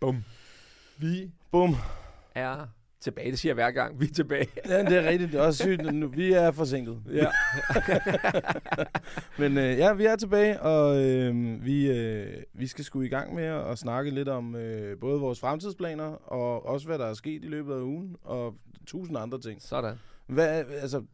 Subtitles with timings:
[0.00, 0.24] Bum.
[0.98, 1.74] Vi Bum.
[2.34, 2.66] er
[3.00, 3.30] tilbage.
[3.30, 4.00] Det siger jeg hver gang.
[4.00, 4.46] Vi er tilbage.
[4.68, 5.32] Ja, det er rigtigt.
[5.32, 5.94] Det er også sygt.
[5.94, 7.02] Nu, vi er forsinket.
[7.12, 7.26] Ja.
[9.42, 13.34] Men øh, ja, vi er tilbage, og øh, vi, øh, vi skal sgu i gang
[13.34, 17.44] med at snakke lidt om øh, både vores fremtidsplaner, og også hvad der er sket
[17.44, 18.54] i løbet af ugen, og
[18.86, 19.62] tusind andre ting.
[19.62, 19.96] Sådan.
[20.26, 21.04] Hvad, altså,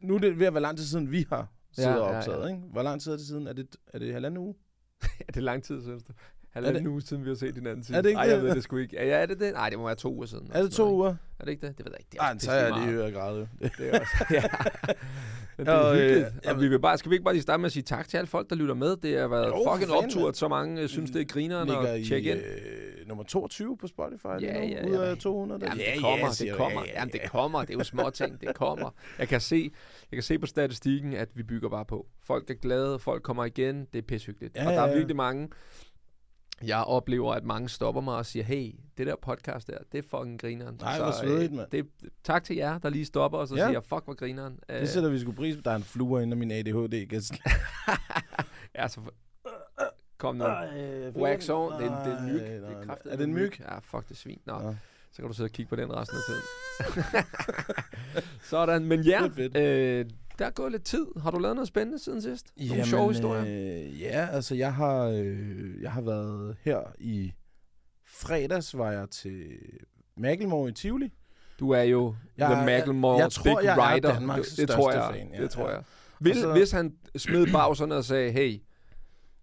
[0.00, 2.18] nu er det ved at være lang tid siden, vi har siddet Ja, og ja,
[2.18, 2.46] optaget, ja.
[2.48, 2.60] ikke?
[2.72, 3.46] Hvor lang tid er det siden?
[3.46, 4.54] Er det, er det halvanden uge?
[5.28, 6.12] Er det lang tid, synes du?
[6.56, 7.96] Halvanden det- uge siden, vi har set hinanden sidst.
[7.96, 8.32] Er det ikke Ej, det?
[8.32, 8.96] jeg ved det sgu ikke.
[8.96, 9.52] Ja, er det det?
[9.52, 10.50] Nej, det må være to uger siden.
[10.54, 11.14] Er det to uger?
[11.40, 11.78] Er det ikke det?
[11.78, 12.08] Det ved jeg ikke.
[12.12, 13.48] Det er Nej, også så er jeg lige ved at græde.
[13.78, 14.42] Det er også, ja.
[15.58, 16.26] Men det er Og, øh, hyggeligt.
[16.44, 18.08] ja, Og vi vil bare, skal vi ikke bare lige starte med at sige tak
[18.08, 18.96] til alle folk, der lytter med?
[18.96, 22.04] Det har været Jo, fucking optur, at så mange øh, synes, det er grineren at
[22.06, 22.40] tjekke ind.
[22.40, 25.10] øh, nummer 22 på Spotify Ja, nu, ja, ud ja.
[25.10, 25.64] af 200.
[25.64, 26.80] Jamen, Ja, det kommer, ja, det kommer.
[26.80, 27.28] Ja, ja, Jamen, det ja.
[27.28, 27.60] kommer.
[27.60, 28.90] Det er jo små ting, det kommer.
[29.18, 29.70] Jeg kan se,
[30.10, 32.06] jeg kan se på statistikken, at vi bygger bare på.
[32.24, 34.56] Folk er glade, folk kommer igen, det er pissehyggeligt.
[34.56, 34.94] Ja, og der ja, er ja.
[34.94, 35.48] virkelig mange,
[36.64, 40.02] jeg oplever, at mange stopper mig og siger, hey, det der podcast der, det er
[40.10, 40.76] fucking grineren.
[40.80, 41.70] Nej, hvor svedigt, øh, mand.
[41.70, 41.86] det,
[42.24, 43.66] tak til jer, der lige stopper og så Ja.
[43.68, 44.58] siger, fuck, hvor grineren.
[44.68, 45.62] Øh, Det sætter vi sgu pris på.
[45.64, 47.06] Der er en fluer inde af min ADHD.
[47.08, 47.22] Kan
[48.78, 49.00] ja, så,
[50.18, 50.44] kom nu.
[51.16, 52.40] Wax on, det er, det er en myg.
[52.40, 53.60] Det er, Er det en myg?
[53.60, 54.40] Ja, fuck det svin.
[54.44, 54.74] Nå, Nå.
[55.12, 56.42] så kan du sidde og kigge på den resten af tiden.
[58.50, 60.06] Sådan, men ja, øh,
[60.38, 61.06] der er gået lidt tid.
[61.22, 62.46] Har du lavet noget spændende siden sidst?
[62.56, 63.44] Nogle Jamen, sjove historier?
[63.46, 67.32] Øh, ja, altså jeg har, øh, jeg har været her i
[68.06, 69.42] fredags, var jeg til
[70.16, 71.12] Macklemore i Tivoli.
[71.60, 74.12] Du er jo Jeg The er- Macklemore jeg tror, Big jeg er Rider.
[74.14, 75.14] Danmarks det, det tror jeg.
[75.14, 75.82] fan, ja, det tror jeg.
[76.18, 78.60] Hvis, Og så- hvis han smed bagserne og sagde, hey,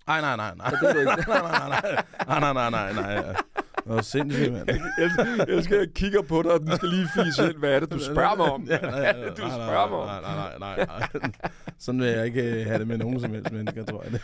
[0.08, 3.36] Nej, nej, nej, er nej, nej, nej, nej, nej, nej, nej, nej.
[3.85, 4.67] Nå, sindssygt, mand.
[4.69, 4.79] jeg
[5.38, 7.57] jeg elsker, at jeg kigger på dig, og den skal lige fise ind.
[7.57, 8.63] Hvad er det, du spørger mig om?
[8.63, 10.07] Ja, Hvad nej, er nej, det, du spørger mig om?
[10.07, 11.31] Nej, nej, nej, nej.
[11.79, 14.19] Sådan vil jeg ikke øh, have det med nogen som helst mennesker, tror jeg.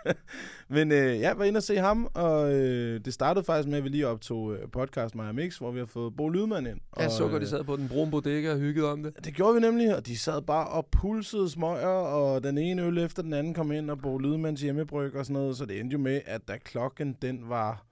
[0.76, 3.84] Men øh, jeg var inde og se ham, og øh, det startede faktisk med, at
[3.84, 6.80] vi lige optog øh, podcast Maja Mix, hvor vi har fået Bo Lydman ind.
[6.98, 9.24] Jeg og, så godt, øh, de sad på den brune bodega og hyggede om det.
[9.24, 12.98] Det gjorde vi nemlig, og de sad bare og pulsede smøger, og den ene øl
[12.98, 15.94] efter den anden kom ind, og Bo Lydmans hjemmebryg og sådan noget, så det endte
[15.94, 17.84] jo med, at da klokken den var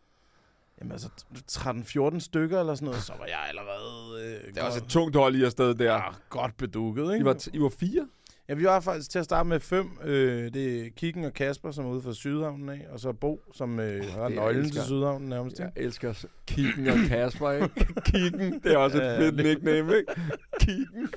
[0.81, 1.09] jamen altså
[1.53, 5.17] 13-14 stykker eller sådan noget, så var jeg allerede øh, Det er også et tungt
[5.17, 5.93] hold i afsted der.
[5.95, 7.23] ja, godt bedukket, ikke?
[7.23, 8.09] I var, I var fire?
[8.49, 9.87] Ja, vi var faktisk til at starte med fem.
[10.05, 13.43] Øh, det er Kikken og Kasper, som er ude fra Sydhavnen af, og så Bo,
[13.55, 14.81] som øh, har det, jeg nøglen elsker.
[14.81, 15.59] til Sydhavnen nærmest.
[15.59, 15.81] Jeg ikke?
[15.87, 17.69] elsker Kikken og Kasper, ikke?
[18.13, 20.13] Kikken, det er også et fedt nickname, ikke?
[20.61, 21.09] Kikken.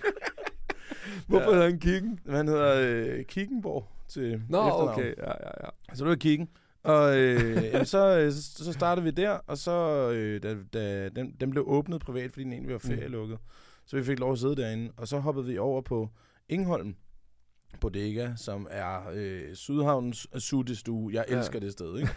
[1.27, 1.51] Hvorfor Ja.
[1.51, 2.19] hedder han Kikken?
[2.29, 4.89] Han hedder øh, Kikkenborg til Nå, efternavn.
[4.89, 5.13] okay.
[5.17, 5.95] Ja, ja, ja.
[5.95, 6.49] Så det var Kikken.
[6.83, 9.71] Og øh, jamen, så, øh, så, så startede vi der, og så
[10.11, 13.37] øh, da, da den, den blev åbnet privat, fordi den egentlig var ferielukket.
[13.85, 16.09] Så vi fik lov at sidde derinde, og så hoppede vi over på
[16.49, 16.95] Ingholm
[17.81, 21.13] Bodega, som er øh, Sydhavnens suttestue.
[21.13, 21.37] Jeg Ja.
[21.37, 22.09] elsker det sted, ikke?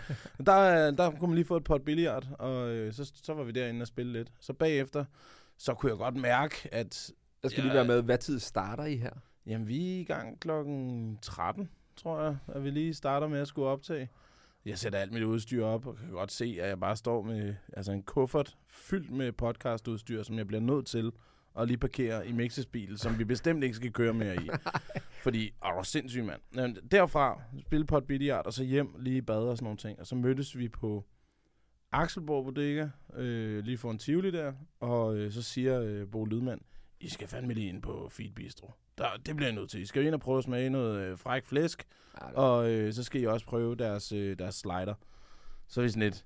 [0.47, 3.53] Der, der kunne man lige få et pot billiard, og øh, så, så var vi
[3.53, 4.33] derinde og spille lidt.
[4.41, 5.05] Så bagefter,
[5.59, 7.11] så kunne jeg godt mærke, at
[7.43, 7.67] Jeg skal Ja.
[7.67, 8.03] lige være med.
[8.03, 9.11] Hvad tid starter I her?
[9.47, 13.49] Jamen, vi er i gang klokken 13, tror jeg, at vi lige starter med at
[13.49, 14.09] skulle optage.
[14.67, 17.55] Jeg sætter alt mit udstyr op, og kan godt se, at jeg bare står med
[17.73, 21.13] altså en kuffert fyldt med podcastudstyr, som jeg bliver nødt til
[21.59, 24.49] at lige parkere i Mixes bil, som vi bestemt ikke skal køre mere i.
[25.25, 26.41] Fordi, åh, hvor sindssygt, mand.
[26.57, 30.01] Jamen, derfra, spille pot billiard, og så hjem, lige i bad og sådan nogle ting.
[30.01, 31.05] Og så mødtes vi på
[31.93, 36.61] Axelborg Bodega, øh, lige for en Tivoli der, og øh, så siger øh, Bo Lydmand,
[37.01, 38.73] I skal fandme lige ind på Feed Bistro.
[38.99, 39.81] Der, det bliver jeg nødt til.
[39.81, 41.87] I skal jo ind og prøve at smage noget øh, fræk flæsk,
[42.23, 44.95] Ja, og øh, så skal I også prøve deres, øh, deres slider.
[45.69, 46.25] Så er vi sådan lidt...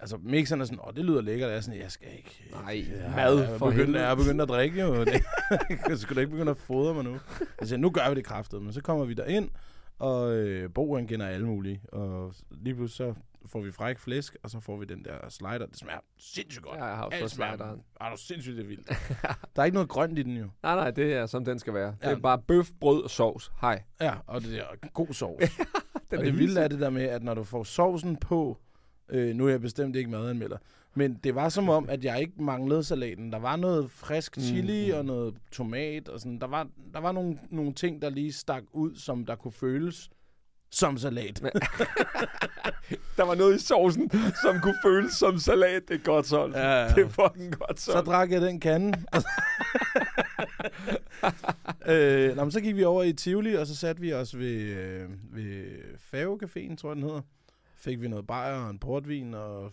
[0.00, 1.50] Altså, mixerne er sådan, åh, det lyder lækkert.
[1.50, 2.44] Jeg er sådan, jeg skal ikke...
[2.50, 4.94] Nej, jeg, mad jeg, for begyndt, jeg er begyndt at drikke jo.
[5.88, 7.18] Jeg skulle da ikke begynde at fodre mig nu.
[7.60, 8.62] Jeg siger, nu gør vi det kraftet.
[8.62, 9.50] Men så kommer vi derind,
[9.98, 11.80] og øh, Bo han kender alle mulige.
[11.92, 13.20] Og lige pludselig så
[13.52, 15.66] får vi fræk flæsk, og så får vi den der slider.
[15.66, 16.78] Det smager sindssygt godt.
[16.78, 17.76] Ja, jeg har også fået slideren.
[17.78, 18.88] Det er sindssygt, det er vildt.
[19.56, 20.48] der er ikke noget grønt i den jo.
[20.62, 21.86] Nej, nej, det er som den skal være.
[22.00, 22.10] Det Ja.
[22.10, 23.52] er bare bøf, brød og sovs.
[23.60, 23.82] Hej.
[24.00, 25.42] Ja, og det er god sovs.
[26.10, 28.58] Den og det vilde er det der med, at når du får sovsen på,
[29.08, 30.56] øh, nu er jeg bestemt ikke madanmelder,
[30.94, 33.32] men det var som om, at jeg ikke manglede salaten.
[33.32, 34.98] Der var noget frisk chili Mm.
[34.98, 36.38] og noget tomat, og sådan.
[36.38, 40.10] Der var, der var nogle, nogle ting, der lige stak ud, som der kunne føles
[40.72, 41.42] som salat.
[43.16, 44.10] Der var noget i sovsen,
[44.42, 45.82] som kunne føles som salat.
[45.88, 46.56] Det er godt solgt.
[46.56, 46.88] Ja, ja.
[46.88, 48.06] Det er fucking godt Så solgt.
[48.06, 48.98] drak jeg den kande.
[51.86, 54.60] øh, nå, men så gik vi over i Tivoli, og så satte vi os ved,
[54.60, 55.64] øh, ved
[56.14, 57.20] Fave-caféen, tror jeg, den hedder.
[57.76, 59.72] Fik vi noget bajer og en portvin, og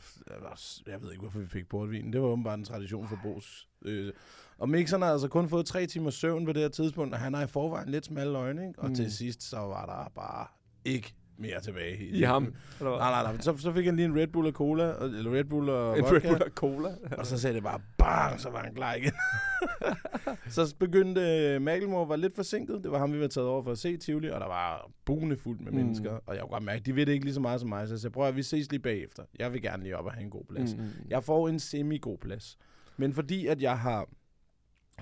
[0.88, 2.14] jeg ved ikke, hvorfor vi fik portvin.
[2.14, 3.68] Det var åbenbart en tradition for Bos.
[3.86, 4.14] Øh,
[4.58, 7.34] og Mixeren har altså kun fået tre timer søvn på det her tidspunkt, og han
[7.34, 8.80] har i forvejen lidt smalle øjne, ikke?
[8.80, 8.96] Og mm.
[8.96, 10.46] til sidst, så var der bare
[10.86, 12.06] ikke mere tilbage.
[12.08, 12.44] I ham.
[12.44, 13.00] Eller hvad?
[13.00, 13.42] Nej, nej, nej.
[13.42, 15.98] Så, så fik han lige en Red Bull og cola, og- eller Red Bull og
[15.98, 16.16] En vodka.
[16.16, 16.90] Red Bull og cola.
[17.18, 19.12] Og så sagde det bare bang, så var han klar igen.
[20.50, 21.22] så begyndte
[21.56, 22.84] uh, Magelmore var lidt forsinket.
[22.84, 25.38] Det var ham, vi var taget over for at se Tivoli, og der var buende
[25.38, 25.78] fuldt med Mm.
[25.78, 25.84] mm.
[25.84, 26.12] mennesker.
[26.26, 27.88] Og jeg kunne godt mærke, de ved det ikke lige så meget som mig.
[27.88, 29.24] Så jeg sagde, prøv at vi ses lige bagefter.
[29.40, 30.76] Jeg vil gerne lige op og have en god plads.
[30.76, 30.86] Mm, Mm.
[30.86, 31.06] mm.
[31.10, 32.58] Jeg får en semi-god plads.
[32.98, 34.10] Men fordi at jeg har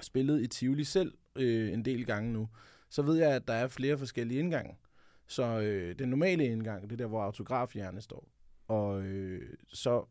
[0.01, 2.47] spillet i Tivoli selv øh, en del gange nu,
[2.89, 4.73] så ved jeg, at der er flere forskellige indgange.
[5.27, 8.27] Så øh, den normale indgang, det er der, hvor autografhjerne står.
[8.67, 10.05] Og øh, så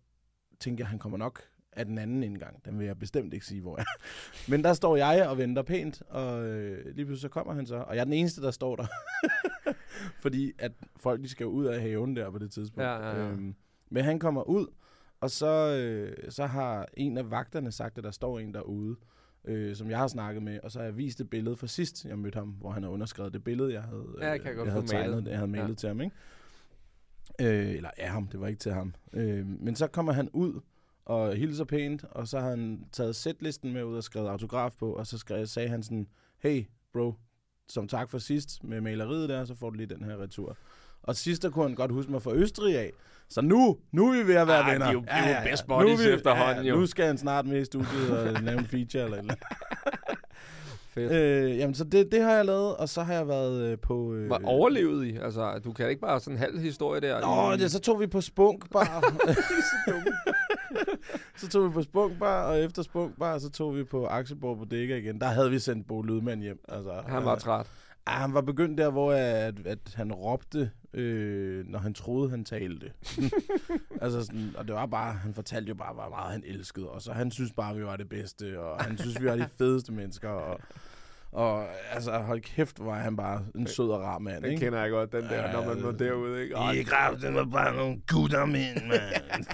[0.60, 1.42] tænker jeg, at han kommer nok
[1.72, 2.64] af den anden indgang.
[2.64, 4.02] Den vil jeg bestemt ikke sige, hvor jeg er.
[4.50, 7.76] Men der står jeg og venter pænt, og øh, lige pludselig så kommer han så.
[7.76, 8.86] Og jeg er den eneste, der står der.
[10.22, 12.84] Fordi at folk de skal jo ud af haven der på det tidspunkt.
[12.84, 13.30] Ja, ja, ja.
[13.30, 13.54] Øhm,
[13.90, 14.66] men han kommer ud,
[15.20, 18.96] og så, øh, så har en af vagterne sagt, at der står en derude,
[19.46, 22.04] øh, som jeg har snakket med, og så har jeg vist et billede fra sidst,
[22.04, 24.66] jeg mødte ham, hvor han har underskrevet det billede, jeg havde, Ja, jeg kan godt
[24.66, 25.68] jeg havde tegnet, jeg havde malet Ja.
[25.68, 25.74] ja.
[25.74, 26.16] til ham, ikke?
[27.40, 28.94] Øh, eller af ham, det var ikke til ham.
[29.12, 30.60] Øh, men så kommer han ud
[31.04, 34.92] og hilser pænt, og så har han taget sætlisten med ud og skrevet autograf på,
[34.92, 36.06] og så skrev, sagde han sådan,
[36.38, 37.14] hey bro,
[37.68, 40.56] som tak for sidst med maleriet der, så får du lige den her retur.
[41.06, 42.92] Og sidst der kunne han godt huske mig fra Østrig af.
[43.28, 44.86] Så nu, nu er vi ved at være Ah, venner.
[44.86, 46.76] de er jo- de er jo best buddies Nu vi- efterhånden, jo.
[46.76, 49.34] Nu skal han snart med i studiet og lave en feature eller eller
[50.94, 51.12] Fedt.
[51.12, 54.14] øh, Jamen, så det, det har jeg lavet, og så har jeg været øh, på...
[54.14, 55.16] Øh, Var overlevet i?
[55.16, 57.20] Altså, du kan ikke bare sådan en halv historie der.
[57.20, 59.14] Nå, i- det, så tog vi på Spunk Bar.
[61.36, 64.58] så tog vi på Spunk Bar, og efter Spunk Bar, så tog vi på Axelborg
[64.58, 65.20] Bodega igen.
[65.20, 66.58] Der havde vi sendt Bo Lydmand hjem.
[66.68, 67.66] Altså, Han var øh, træt.
[68.06, 72.44] Ah, han var begyndt der, hvor at, at han råbte, øh, når han troede, han
[72.44, 72.92] talte.
[74.02, 77.08] altså sådan, og det var bare, han fortalte jo bare, hvor meget han elskede os,
[77.08, 79.92] og han synes bare, vi var det bedste, og han synes, vi var de fedeste
[79.92, 80.60] mennesker, og,
[81.32, 84.64] og altså, hold kæft, hvor er han bare en sød og rar mand, Den ikke?
[84.64, 86.54] kender jeg godt, den der, når man var det- derude, ikke?
[86.54, 88.76] Ej, I kraft, den var bare nogle gutter, mand.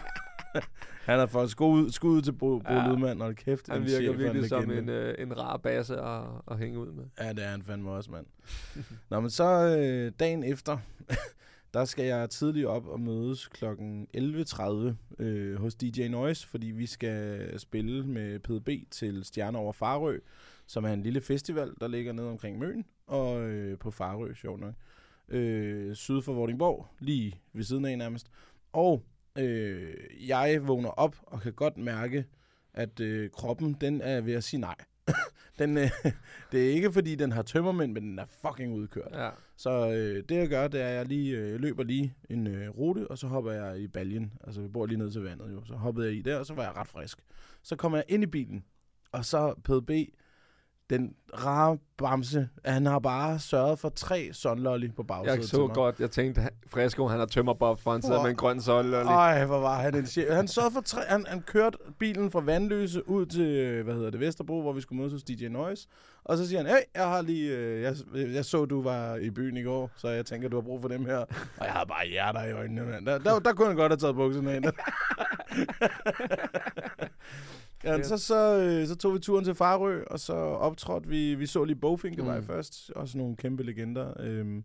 [1.10, 2.88] han har fået skud, skud til Bo, Bo Ja.
[2.88, 4.82] Lydmand, og kæft, han virker chef virkelig som legende.
[4.82, 7.04] en, øh, en rar basse at, at hænge ud med.
[7.20, 8.26] Ja, det er han fandme også, mand.
[9.10, 10.78] Nå, men så øh, dagen efter,
[11.74, 13.64] der skal jeg tidligt op og mødes kl.
[13.64, 20.18] 11.30 øh, hos DJ Noise, fordi vi skal spille med PDB til Stjerner over Farø,
[20.66, 24.60] som er en lille festival, der ligger nede omkring Møn og øh, på Farø, sjovt
[24.60, 24.74] nok.
[25.28, 28.26] Øh, syd for Vordingborg, lige ved siden af nærmest.
[28.72, 29.04] Og
[29.38, 29.94] øh,
[30.28, 32.24] jeg vågner op og kan godt mærke,
[32.74, 34.76] at øh, kroppen, den er ved at sige nej.
[35.58, 35.90] den, øh,
[36.52, 39.12] det er ikke, fordi den har tømmermænd, men den er fucking udkørt.
[39.12, 39.30] Ja.
[39.56, 42.70] Så øh, det jeg gør, det er, at jeg lige øh, løber lige en øh,
[42.70, 44.32] rute, og så hopper jeg i baljen.
[44.44, 45.64] Altså, vi bor lige ned til vandet jo.
[45.64, 47.18] Så hoppede jeg i der, og så var jeg ret frisk.
[47.62, 48.64] Så kommer jeg ind i bilen,
[49.12, 49.90] og så PDB,
[50.92, 56.00] den rare bamse, han har bare sørget for tre sunlolly på bagsædet Jeg så godt,
[56.00, 59.58] jeg tænkte, Fresco, han har tømmerbob, for han sidder med en grøn lige- Ej, hvor
[59.60, 60.30] var han en chef.
[60.32, 61.00] Han sørgede for tre...
[61.08, 64.80] Han, han kørte bilen fra Vandløse ud til, øh, hvad hedder det, Vesterbro, hvor vi
[64.80, 65.88] skulle mødes hos DJ Noise.
[66.24, 67.56] Og så siger han, hey, jeg har lige...
[67.56, 70.62] Øh, jeg, jeg så, du var i byen i går, så jeg tænker, du har
[70.62, 71.18] brug for dem her.
[71.18, 71.26] Og
[71.64, 73.06] jeg havde bare hjerter i øjnene, mand.
[73.06, 74.60] Der, der, der kunne han godt have taget bukserne af.
[77.84, 81.34] ja, så, så, øh, så tog vi turen til Farø, og så optrådte vi...
[81.34, 82.46] Vi så lige Bogfinkevej Mm.
[82.46, 82.90] først.
[82.90, 84.12] Også nogle kæmpe legender.
[84.20, 84.64] Øhm,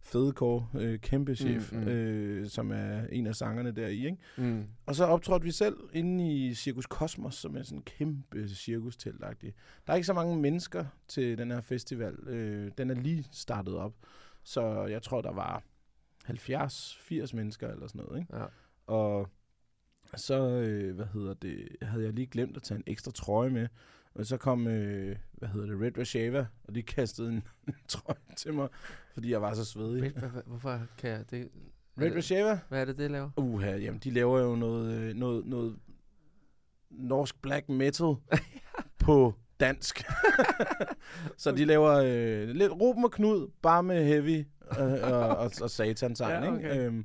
[0.00, 1.90] Fedekår, øh, kæmpe chef, Mm, mm, mm.
[1.90, 1.96] mm.
[1.96, 4.16] Øh, som er en af sangerne der i, ikke?
[4.36, 4.64] Mm.
[4.86, 9.20] Og så optrådte vi selv inde i Cirkus Kosmos, som er sådan en kæmpe cirkustelt
[9.20, 9.52] Der
[9.86, 12.14] er ikke så mange mennesker til den her festival.
[12.14, 13.92] Øh, den er lige startet op.
[14.44, 15.62] Så jeg tror, der var
[16.24, 18.20] 70-80 mennesker eller sådan noget.
[18.20, 18.36] Ikke?
[18.36, 18.44] Ja.
[18.86, 19.28] Og
[20.16, 23.68] så, øh, hvad hedder det, havde jeg lige glemt at tage en ekstra trøje med.
[24.14, 27.42] Og så kom, øh, hvad hedder det, Red Rashava, og de kastede en,
[27.88, 28.68] trøje til mig,
[29.14, 30.22] fordi jeg var så svedig.
[30.22, 31.48] Red, hvorfor kan jeg det?
[32.00, 32.58] Red Rashava?
[32.68, 33.30] Hvad er det, det laver?
[33.36, 35.76] Uha, jamen de laver jo noget, øh, noget, noget
[36.90, 38.14] norsk black metal
[39.04, 40.04] på dansk.
[41.36, 44.46] så de laver øh, lidt Ruben og Knud, bare med heavy
[44.80, 46.70] øh, og, og, og satan sang, Ja, ikke?
[46.70, 46.86] okay.
[46.86, 47.04] Øhm,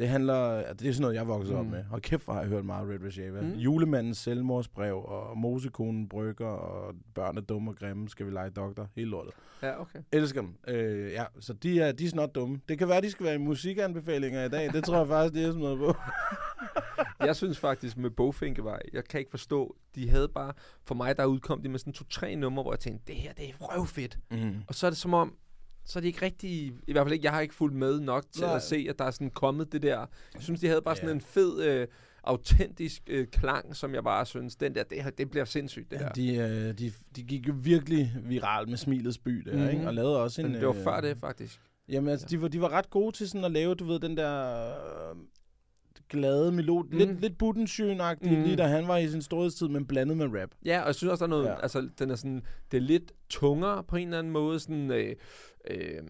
[0.00, 1.60] det handler, altså, det er sådan noget, jeg voksede mm.
[1.60, 1.84] op med.
[1.90, 3.40] Og kæft, hvor har jeg hørt meget Red Rashava.
[3.40, 3.46] Mm.
[3.46, 3.54] Mm.
[3.54, 8.88] Julemandens selvmordsbrev, og Mosekonen brygger, og børn er dumme og grimme, skal vi lege doktor,
[8.96, 9.32] hele lortet.
[9.62, 9.98] Ja, okay.
[10.12, 10.54] Elsker dem.
[10.68, 12.60] Øh, ja, så de er, de er snot dumme.
[12.68, 14.72] Det kan være, de skal være i musikanbefalinger i dag.
[14.72, 15.94] Det tror jeg faktisk, det er sådan noget på.
[17.26, 20.52] Jeg synes faktisk med Bogfinkevej, jeg kan ikke forstå, de havde bare,
[20.84, 23.48] for mig der udkom de med sådan to-tre numre, hvor jeg tænkte, det her det
[23.48, 24.18] er røvfedt.
[24.30, 24.62] Mm.
[24.68, 25.34] Og så er det som om,
[25.84, 28.24] så er de ikke rigtig, i hvert fald ikke, jeg har ikke fulgt med nok
[28.32, 28.56] til Nej.
[28.56, 29.98] at se, at der er sådan kommet det der.
[30.34, 31.14] Jeg synes, de havde bare sådan Ja.
[31.14, 31.86] en fed, øh,
[32.24, 35.96] autentisk øh, klang, som jeg bare synes, den der, det, her, det bliver sindssygt, det
[35.96, 36.12] Ja, her.
[36.12, 39.68] de, øh, de, de gik jo virkelig viralt med Smilets by der, Mhm.
[39.68, 39.86] ikke?
[39.86, 40.46] Og lavede også en...
[40.52, 41.60] Men det var øh, før det, faktisk.
[41.88, 44.16] Jamen, altså, de, var, de var ret gode til sådan at lave, du ved, den
[44.16, 44.56] der
[45.10, 45.16] øh,
[46.08, 46.88] glade melodi.
[46.88, 46.98] Mhm.
[46.98, 48.42] Lidt, lidt Budensjøen-agtig, Mhm.
[48.42, 50.50] lige da han var i sin storhedstid, men blandet med rap.
[50.64, 51.50] Ja, og jeg synes også, der er noget, Ja.
[51.50, 51.60] ja.
[51.62, 55.16] altså, den er sådan, det er lidt tungere på en eller anden måde, sådan, øh,
[55.70, 56.02] øh,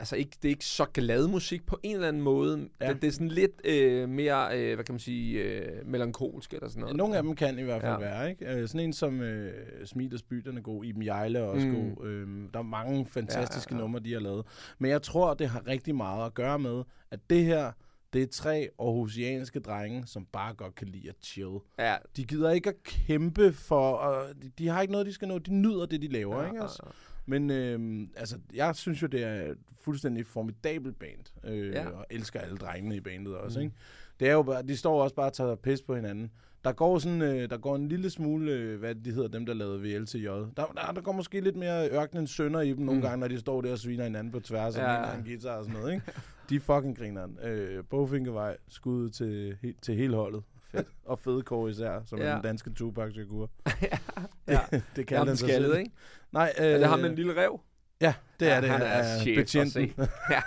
[0.00, 2.68] altså ikke, det er ikke så glad musik på en eller anden måde.
[2.80, 2.86] Ja.
[2.86, 2.92] Ja.
[2.92, 6.68] Det, det er sådan lidt øh, mere, øh, hvad kan man sige, øh, melankolsk eller
[6.68, 6.96] sådan noget.
[6.96, 7.98] Nogle af dem kan i hvert fald Ja.
[7.98, 8.46] være, ikke?
[8.54, 9.52] Øh, sådan en som øh,
[9.86, 10.84] Smilets by, den er god.
[10.84, 11.74] Iben Jejle er også Mm.
[11.94, 12.06] god.
[12.06, 13.84] Øh, der er mange fantastiske Ja, ja, ja.
[13.84, 14.46] numre, de har lavet.
[14.78, 17.72] Men jeg tror, det har rigtig meget at gøre med, at det her,
[18.12, 21.58] det er tre aarhusianske drenge, som bare godt kan lide at chill.
[21.78, 25.28] Ja, De gider ikke at kæmpe for, og de, de har ikke noget, de skal
[25.28, 25.38] nå.
[25.38, 26.56] De nyder det, de laver, ja, ikke?
[26.56, 26.82] ja, Altså?
[26.86, 26.90] ja.
[27.26, 31.32] Men øh, altså, jeg synes jo, det er et fuldstændig formidabelt band.
[31.52, 31.88] Øh, Ja.
[31.88, 33.64] Og elsker alle drengene i bandet også, Mm.
[33.64, 33.76] ikke?
[34.20, 36.30] Det er jo bare, de står også bare og tager pis på hinanden.
[36.64, 39.54] Der går sådan, øh, der går en lille smule, øh, hvad de hedder, dem der
[39.54, 40.24] lavede VLTJ.
[40.26, 43.02] Der, der, der går måske lidt mere ørkenens sønder i dem nogle Mm.
[43.06, 45.14] gange, når de står der og sviner hinanden på tværs, og Ja.
[45.16, 46.06] en guitar og sådan noget, ikke?
[46.50, 47.38] De fucking grineren.
[47.44, 50.42] Øh, Bogfinkevej, skud til, he, til hele holdet.
[50.72, 50.88] Fedt.
[51.04, 52.24] og Fedekår især, som ja.
[52.24, 53.50] er den danske Tupac Shakur.
[54.48, 54.60] ja.
[54.96, 55.90] det kan Ja, han den skaldet, ikke?
[56.32, 57.60] Nej, øh, Er det ham med en lille rev?
[58.00, 58.68] Ja, det er ja, det.
[58.70, 59.70] Han er øh, betjenten.
[59.70, 59.94] se.
[60.30, 60.40] ja.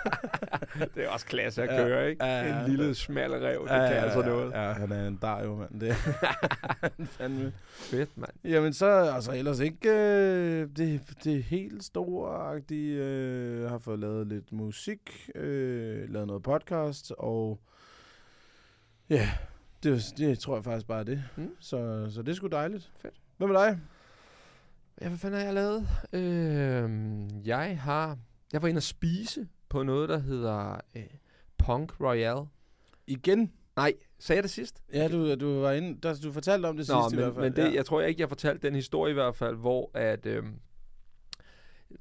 [0.94, 2.24] Det er også klasse at Ja, køre, ikke?
[2.24, 2.60] ja.
[2.64, 4.52] En lille smal rev, det Ja, kan ja, altså noget.
[4.52, 5.80] Ja, han er en dario, mand.
[5.80, 5.88] Det
[6.82, 7.52] er fandme.
[7.66, 8.30] Fedt, mand.
[8.44, 14.52] Jamen så, altså ellers ikke øh, det, det helt store øh, har fået lavet lidt
[14.52, 17.60] musik, øh, lavet noget podcast, og
[19.10, 19.28] ja,
[19.82, 21.24] det, det tror jeg faktisk bare er det.
[21.36, 21.50] Mm.
[21.60, 22.92] Så, så det er sgu dejligt.
[22.96, 23.14] Fedt.
[23.36, 23.80] Hvad med dig?
[25.00, 25.88] Ja, hvad fanden har jeg lavet?
[26.12, 28.18] Øhm, jeg har...
[28.52, 31.02] Jeg var inde at spise på noget, der hedder øh,
[31.58, 32.46] Punk Royale.
[33.06, 33.52] Igen?
[33.76, 34.82] Nej, sagde jeg det sidst?
[34.92, 37.42] Ja, du, du var inde, der, du fortalte om det Nå, sidste i hvert men,
[37.42, 37.44] fald.
[37.44, 37.76] men det, ja.
[37.76, 40.26] jeg tror ikke, jeg fortalte den historie i hvert fald, hvor at...
[40.26, 40.54] Øhm,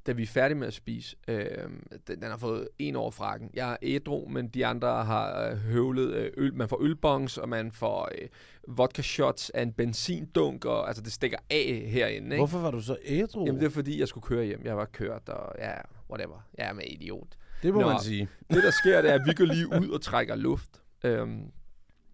[0.07, 3.49] da vi er færdige med at spise, øhm, den, den har fået en over frakken.
[3.53, 6.53] Jeg er ædru, men de andre har øh, høvlet øh, øl.
[6.53, 8.27] Man får ølbongs, og man får øh,
[8.67, 12.27] vodka shots af en benzindunk, og altså det stikker af herinde.
[12.27, 12.37] Ikke?
[12.37, 13.45] Hvorfor var du så ædru?
[13.45, 14.61] Jamen det er fordi, jeg skulle køre hjem.
[14.65, 15.73] Jeg var kørt, og ja,
[16.09, 16.47] whatever.
[16.57, 17.27] Jeg er med idiot.
[17.63, 17.87] det må Nå.
[17.87, 18.29] man sige.
[18.53, 20.81] Det, der sker, det er, at vi går lige ud og trækker luft.
[21.03, 21.51] Øhm,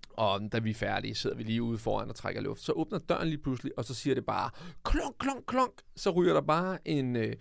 [0.10, 2.62] og da vi er færdige, sidder vi lige ude foran og trækker luft.
[2.62, 4.50] Så åbner døren lige pludselig, og så siger det bare
[4.84, 5.74] klonk, klonk, klonk.
[5.96, 7.36] Så ryger der bare en, øh,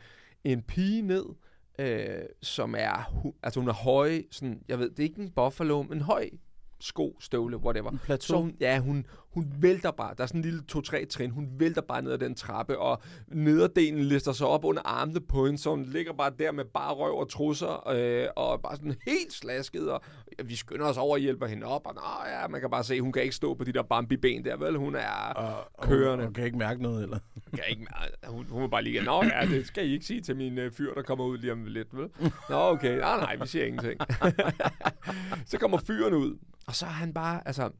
[0.45, 1.25] en pige ned,
[1.79, 5.83] øh, som er, altså hun er høj, sådan, jeg ved, det er ikke en buffalo,
[5.83, 6.31] men høj
[6.81, 7.91] sko, støvle, whatever.
[7.91, 8.37] En plateau.
[8.37, 10.15] Så hun, ja, hun, hun vælter bare.
[10.17, 11.31] Der er sådan en lille to-tre trin.
[11.31, 15.47] Hun vælter bare ned ad den trappe, og nederdelen lister sig op under armene på
[15.47, 18.95] hende, så hun ligger bare der med bare røv og trusser, øh, og bare sådan
[19.07, 20.01] helt slasket, og
[20.39, 22.01] ja, vi skynder os over og hjælper hende op, og nå,
[22.41, 24.77] ja, man kan bare se, hun kan ikke stå på de der Bambi-ben der, vel?
[24.77, 26.27] Hun er Og, kørende.
[26.27, 27.19] Og kan ikke mærke noget, eller?
[27.55, 28.33] kan ikke mere.
[28.33, 30.73] Hun, hun var bare lige, nå ja, det skal I ikke sige til min øh,
[30.73, 32.09] fyr, der kommer ud lige om lidt, vel?
[32.51, 32.99] Nå, okay.
[32.99, 34.01] Nej, nej, vi siger ingenting.
[35.51, 37.71] så kommer fyren ud, og så er han bare, altså,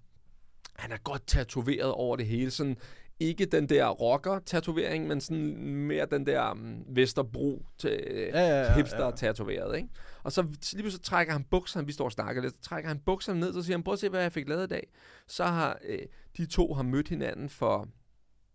[0.81, 2.77] han er godt tatoveret over det hele, sådan,
[3.21, 8.63] ikke den der rocker-tatovering, men sådan mere den der um, Vesterbro til Ja, ja, ja,
[8.63, 8.75] ja.
[8.75, 9.89] hipster-tatoveret, ikke?
[10.23, 12.89] Og så lige pludselig så trækker han bukserne, vi står og snakker lidt, så trækker
[12.89, 14.87] han bukserne ned, så siger han, prøv at se, hvad jeg fik lavet i dag.
[15.27, 15.99] Så har øh,
[16.37, 17.89] de to har mødt hinanden for,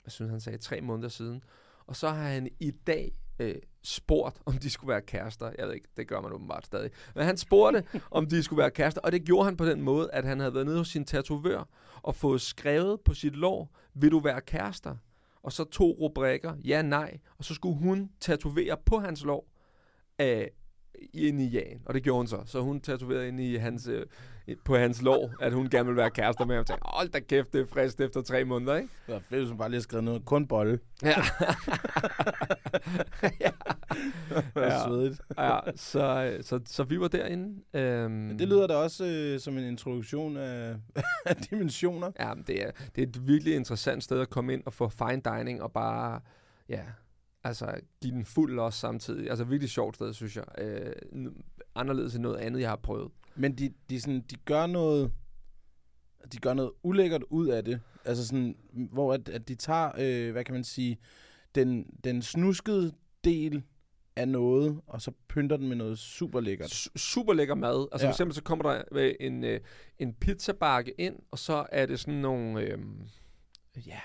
[0.05, 1.44] jeg synes han sagde, tre måneder siden.
[1.88, 3.55] Og så har han i dag øh,
[3.86, 5.51] spurgt, om de skulle være kærester.
[5.58, 6.92] Jeg ved ikke, det gør man åbenbart stadig.
[7.15, 10.12] Men han spurgte, om de skulle være kærester, og det gjorde han på den måde,
[10.12, 11.68] at han havde været nede hos sin tatovør
[12.01, 14.96] og fået skrevet på sit lår, vil du være kærester?
[15.44, 17.20] Og så to rubrikker, ja, nej.
[17.38, 19.48] Og så skulle hun tatovere på hans lår,
[20.22, 20.48] øh,
[21.13, 22.39] ind i Jan, og det gjorde hun så.
[22.45, 24.05] Så hun tatoverede ind i hans, øh,
[24.63, 26.65] på hans lår, at hun gerne ville være kærester med ham.
[26.65, 28.89] Tænkte, hold da kæft, det er frisk efter tre måneder, ikke?
[29.07, 30.25] Det var fedt, hvis hun bare lige har skrevet noget.
[30.25, 30.79] Kun bolle.
[31.03, 31.09] Ja.
[33.41, 33.49] ja.
[34.55, 34.83] Det Ja.
[34.87, 35.21] svedigt.
[35.37, 37.61] ja så, så, så vi var derinde.
[37.73, 40.75] Øhm, det lyder da også øh, som en introduktion af,
[41.25, 42.11] af dimensioner.
[42.19, 44.89] Ja, men det er, det er et virkelig interessant sted at komme ind og få
[44.89, 46.19] fine dining og bare,
[46.69, 46.81] ja,
[47.45, 49.29] altså give den fuld også samtidig.
[49.29, 50.45] Altså virkelig sjovt sted, synes jeg.
[50.57, 50.93] Øh,
[51.75, 53.11] anderledes end noget andet, jeg har prøvet.
[53.35, 55.11] Men de, de, sådan, de gør noget
[56.31, 57.81] de gør noget ulækkert ud af det.
[58.05, 58.55] Altså sådan,
[58.91, 60.97] hvor at, at de tager, øh, hvad kan man sige,
[61.55, 62.91] den, den snuskede
[63.23, 63.63] del
[64.15, 66.69] af noget, og så pynter den med noget super lækkert.
[66.71, 67.87] S- super lækker mad.
[67.91, 68.09] Altså Ja.
[68.11, 69.59] for eksempel så kommer der øh, en, øh,
[69.99, 72.77] en pizzabakke ind, og så er det sådan nogle, øh,
[73.87, 73.99] ja,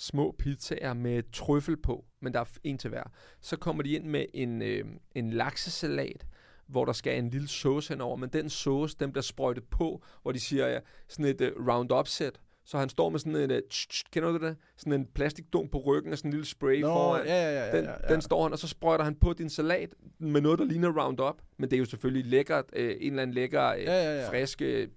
[0.00, 3.02] små pizzaer med trøffel på, men der er en til hver.
[3.40, 6.26] Så kommer de ind med en, øh, en laksesalat,
[6.66, 10.32] hvor der skal en lille sauce henover, men den sauce, den bliver sprøjtet på, hvor
[10.32, 10.78] de siger, ja,
[11.08, 12.40] sådan et uh, round-up-sæt.
[12.64, 14.56] Så han står med sådan en, uh, tsk, tsk, kender du det?
[14.76, 17.26] Sådan en plastikdunk på ryggen og sådan en lille spray Nå, foran.
[17.26, 18.14] ja, ja, ja, Den, ja, ja.
[18.14, 21.36] den står han, og så sprøjter han på din salat med noget, der ligner Roundup.
[21.56, 22.64] Men det er jo selvfølgelig lækkert.
[22.72, 24.30] Øh, en eller anden lækker, øh, Ja, ja, ja.
[24.30, 24.88] frisk øh,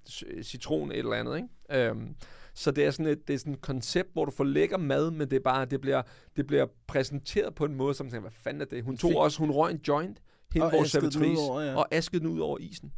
[0.44, 1.36] citron, et eller andet.
[1.36, 1.88] Ikke?
[1.90, 2.16] Øhm,
[2.56, 5.12] så det er sådan et, det er sådan et koncept, hvor du får lækker mad,
[5.12, 6.02] men det er bare, det bliver,
[6.36, 8.84] det bliver præsenteret på en måde, som tænker, hvad fanden er det?
[8.84, 10.22] Hun tog Fik- også, hun røg en joint,
[10.54, 10.96] hende Og vores
[11.40, 11.76] over, ja.
[11.76, 12.94] og askede den ud over isen.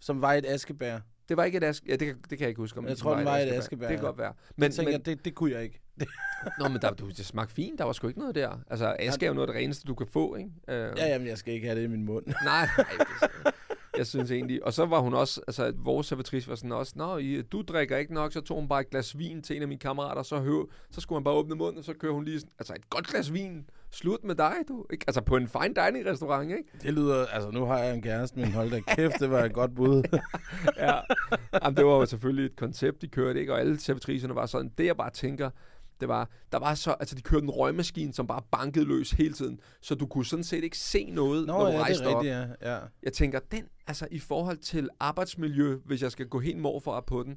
[0.00, 0.98] Som var et askebær.
[1.28, 1.86] Det var ikke et aske...
[1.88, 3.40] Ja, det, kan, det kan jeg ikke huske, om Jeg det tror, den var et
[3.40, 3.58] askebær.
[3.58, 4.06] askebær, Det kan ja.
[4.06, 4.32] godt være.
[4.56, 5.80] Men, jeg tænker, men, det, det kunne jeg ikke.
[6.60, 7.78] nå, men der, du, det smagte fint.
[7.78, 8.58] Der var sgu ikke noget der.
[8.70, 10.50] Altså, aske er jo noget af det reneste, du kan få, ikke?
[10.68, 12.26] Øh, Ja, jamen, jeg skal ikke have det i min mund.
[12.26, 12.86] Nej, nej.
[13.44, 13.52] Det,
[13.98, 14.64] jeg synes egentlig.
[14.64, 17.96] Og så var hun også, altså vores servitrice var sådan også, Nå, I, du drikker
[17.96, 20.38] ikke nok, så tog hun bare et glas vin til en af mine kammerater, så,
[20.38, 22.90] høv, så skulle han bare åbne munden, og så kører hun lige sådan, altså et
[22.90, 24.86] godt glas vin, slut med dig, du.
[24.92, 25.04] Ikke?
[25.06, 26.64] Altså på en fine dining restaurant, ikke?
[26.82, 29.52] Det lyder, altså nu har jeg en kæreste, men hold da kæft, det var et
[29.52, 30.02] godt bud.
[30.76, 30.94] ja.
[31.62, 33.52] Jamen, det var jo selvfølgelig et koncept, de kørte, ikke?
[33.52, 35.50] Og alle servitricerne var sådan, det jeg bare tænker,
[36.00, 39.34] det var, der var så, altså de kørte en røgmaskine, som bare bankede løs hele
[39.34, 42.04] tiden, så du kunne sådan set ikke se noget, Nå, når du ja, det rejste
[42.04, 42.22] er op.
[42.22, 42.74] rigtigt, ja.
[42.74, 42.80] ja.
[43.02, 47.22] Jeg tænker, den, altså i forhold til arbejdsmiljø, hvis jeg skal gå helt morfra på
[47.22, 47.36] den,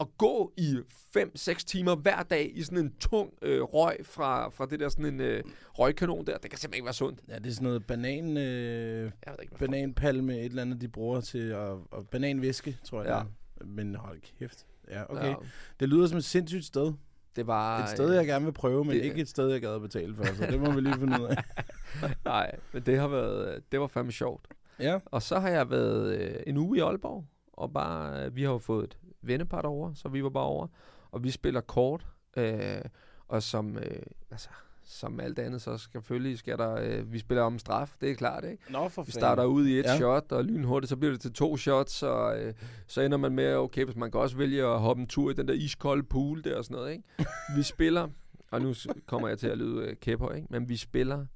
[0.00, 0.78] at gå i
[1.16, 5.06] 5-6 timer hver dag i sådan en tung øh, røg fra, fra det der sådan
[5.06, 5.44] en øh,
[5.78, 7.20] røgkanon der, det kan simpelthen ikke være sundt.
[7.28, 11.48] Ja, det er sådan noget banan, øh, ikke, bananpalme, et eller andet, de bruger til
[11.48, 13.10] at, og bananvæske, tror jeg.
[13.10, 13.14] Ja.
[13.14, 13.22] det
[13.60, 13.64] er.
[13.66, 14.66] Men hold kæft.
[14.90, 15.28] Ja, okay.
[15.28, 15.34] Ja.
[15.80, 16.92] Det lyder som et sindssygt sted.
[17.36, 17.82] Det var...
[17.82, 20.14] Et sted, jeg gerne vil prøve, men det- ikke et sted, jeg gad at betale
[20.14, 20.24] for.
[20.24, 21.36] Så det må vi lige finde ud af.
[22.24, 24.48] Nej, men det har været, det var fandme sjovt.
[24.80, 24.98] Ja.
[25.06, 28.52] Og så har jeg været øh, en uge i Aalborg, og bare, øh, vi har
[28.52, 30.66] jo fået et vennepar derovre, så vi var bare over,
[31.10, 32.80] og vi spiller kort, øh,
[33.28, 34.48] og som, øh, altså,
[34.92, 38.44] som alt andet, så selvfølgelig skal der, øh, vi spiller om straf, det er klart,
[38.44, 38.72] ikke?
[38.72, 39.96] Nå, for Vi starter ud i et Ja.
[39.96, 42.54] shot, og lynhurtigt, så bliver det til to shots, og øh,
[42.86, 45.34] så ender man med, okay, hvis man kan også vælge at hoppe en tur i
[45.34, 47.04] den der iskolde pool der og sådan noget, ikke?
[47.56, 48.08] Vi spiller,
[48.50, 48.74] og nu
[49.06, 50.46] kommer jeg til at lyde øh, kæphøj, ikke?
[50.50, 51.26] Men vi spiller,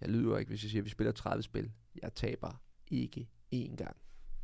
[0.00, 1.70] jeg lyder ikke, hvis jeg siger, at vi spiller 30 spil.
[2.02, 2.60] Jeg taber
[2.90, 3.96] ikke én gang.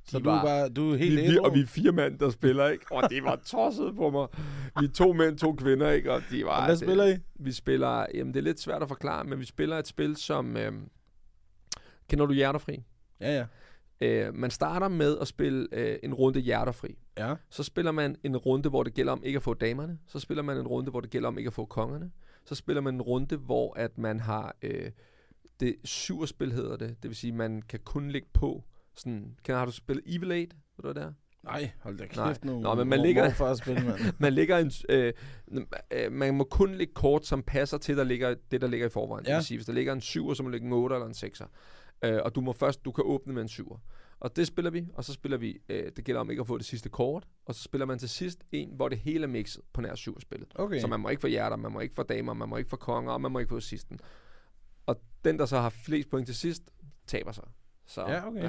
[0.09, 2.31] Så du er, var- bare, du er helt vi, og vi er fire mænd, der
[2.31, 2.85] spiller, ikke?
[2.91, 4.27] Og det var tosset på mig.
[4.81, 6.13] Vi er to mænd, to kvinder, ikke?
[6.13, 7.17] Og de var, Og Hvad det- spiller I?
[7.35, 10.57] Vi spiller, jamen det er lidt svært at forklare, men vi spiller et spil, som,
[10.57, 10.73] øh,
[12.09, 12.83] kender du Hjerterfri?
[13.21, 13.47] Ja, ja.
[14.01, 16.99] Øh, man starter med at spille øh, en runde hjerterfri.
[17.19, 17.35] Ja.
[17.51, 19.99] Så spiller man en runde, hvor det gælder om ikke at få damerne.
[20.07, 22.11] Så spiller man en runde, hvor det gælder om ikke at få kongerne.
[22.45, 24.91] Så spiller man en runde, hvor at man har øh,
[25.61, 26.97] det syverspil hedder det.
[27.03, 28.65] Det vil sige, man kan kun lægge på
[28.97, 30.39] sådan, kan, har du spillet Evil 8?
[30.39, 30.47] Ved
[30.79, 31.13] du hvad det er?
[31.45, 32.55] Nej, hold da kæft Nej.
[32.55, 32.61] nu.
[32.61, 33.99] Nå, men man ligger- morfar spil, mand.
[34.19, 35.13] Man lægger en, øh,
[35.93, 38.91] øh, man må kun lægge kort, som passer til der ligger, det, der ligger i
[38.91, 39.25] forvejen.
[39.25, 39.29] Ja.
[39.29, 39.39] Det Ja.
[39.39, 41.13] vil sige, hvis der ligger en 7'er, så må du lægge en 8 eller en
[41.15, 41.47] 6'er.
[42.05, 43.79] Øh, og du må først, du kan åbne med en 7'er.
[44.21, 46.59] Og det spiller vi, og så spiller vi, øh, det gælder om ikke at få
[46.59, 49.63] det sidste kort, og så spiller man til sidst en, hvor det hele er mixet
[49.73, 50.49] på nær 7 spillet.
[50.55, 50.81] Okay.
[50.81, 52.77] Så man må ikke få hjerter, man må ikke få damer, man må ikke få
[52.77, 53.99] konger, og man må ikke få sidsten.
[54.87, 56.63] Og den, der så har flest point til sidst,
[57.07, 57.45] taber sig.
[57.87, 58.43] Så, Ja, okay.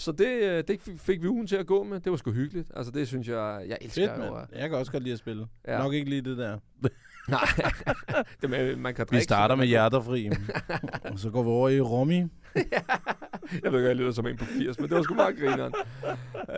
[0.00, 2.00] Så det, øh, det fik vi ugen til at gå med.
[2.00, 2.70] Det var sgu hyggeligt.
[2.76, 4.34] Altså det synes jeg, jeg elsker Fedt, jo.
[4.34, 4.46] mand.
[4.56, 5.46] Jeg kan også godt lide at spille.
[5.66, 5.72] Ja.
[5.72, 5.82] Ja.
[5.82, 6.58] Nok ikke lige det der.
[7.28, 7.40] Nej,
[8.42, 9.24] det med, man kan Vi drikke.
[9.24, 10.30] starter så med hjerterfri.
[11.04, 12.22] og så går vi over i Romy.
[13.64, 15.74] Jeg ved ikke, jeg lyder som en på 80, men det var sgu meget grineren.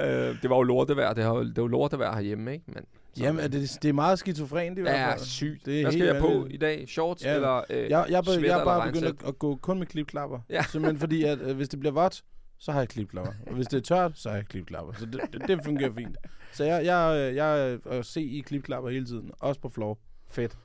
[0.00, 2.64] øh, det var jo lortevejr, det, har, jo- det var lortevejr herhjemme, ikke?
[2.68, 5.20] Men, så- Jamen, er det, det er meget skizofrent i hvert Ja, fald.
[5.20, 5.66] sygt.
[5.66, 6.84] Det er Hvad skal jeg på i dag?
[6.88, 7.34] Shorts Ja.
[7.34, 9.86] eller øh, Jeg, jeg, bare- sweater jeg er bare begyndt at, at gå kun med
[9.86, 10.38] klipklapper.
[10.50, 10.62] Ja.
[10.62, 12.22] Simpelthen fordi, at øh, hvis det bliver vådt,
[12.62, 13.32] så har jeg klipklapper.
[13.46, 14.92] Og hvis det er tørt, så har jeg klipklapper.
[14.94, 16.16] Så det, det, det fungerer fint.
[16.52, 19.30] Så jeg, jeg, jeg, jeg ser se i klipklapper hele tiden.
[19.40, 19.98] Også på floor.
[20.36, 20.56] Fedt.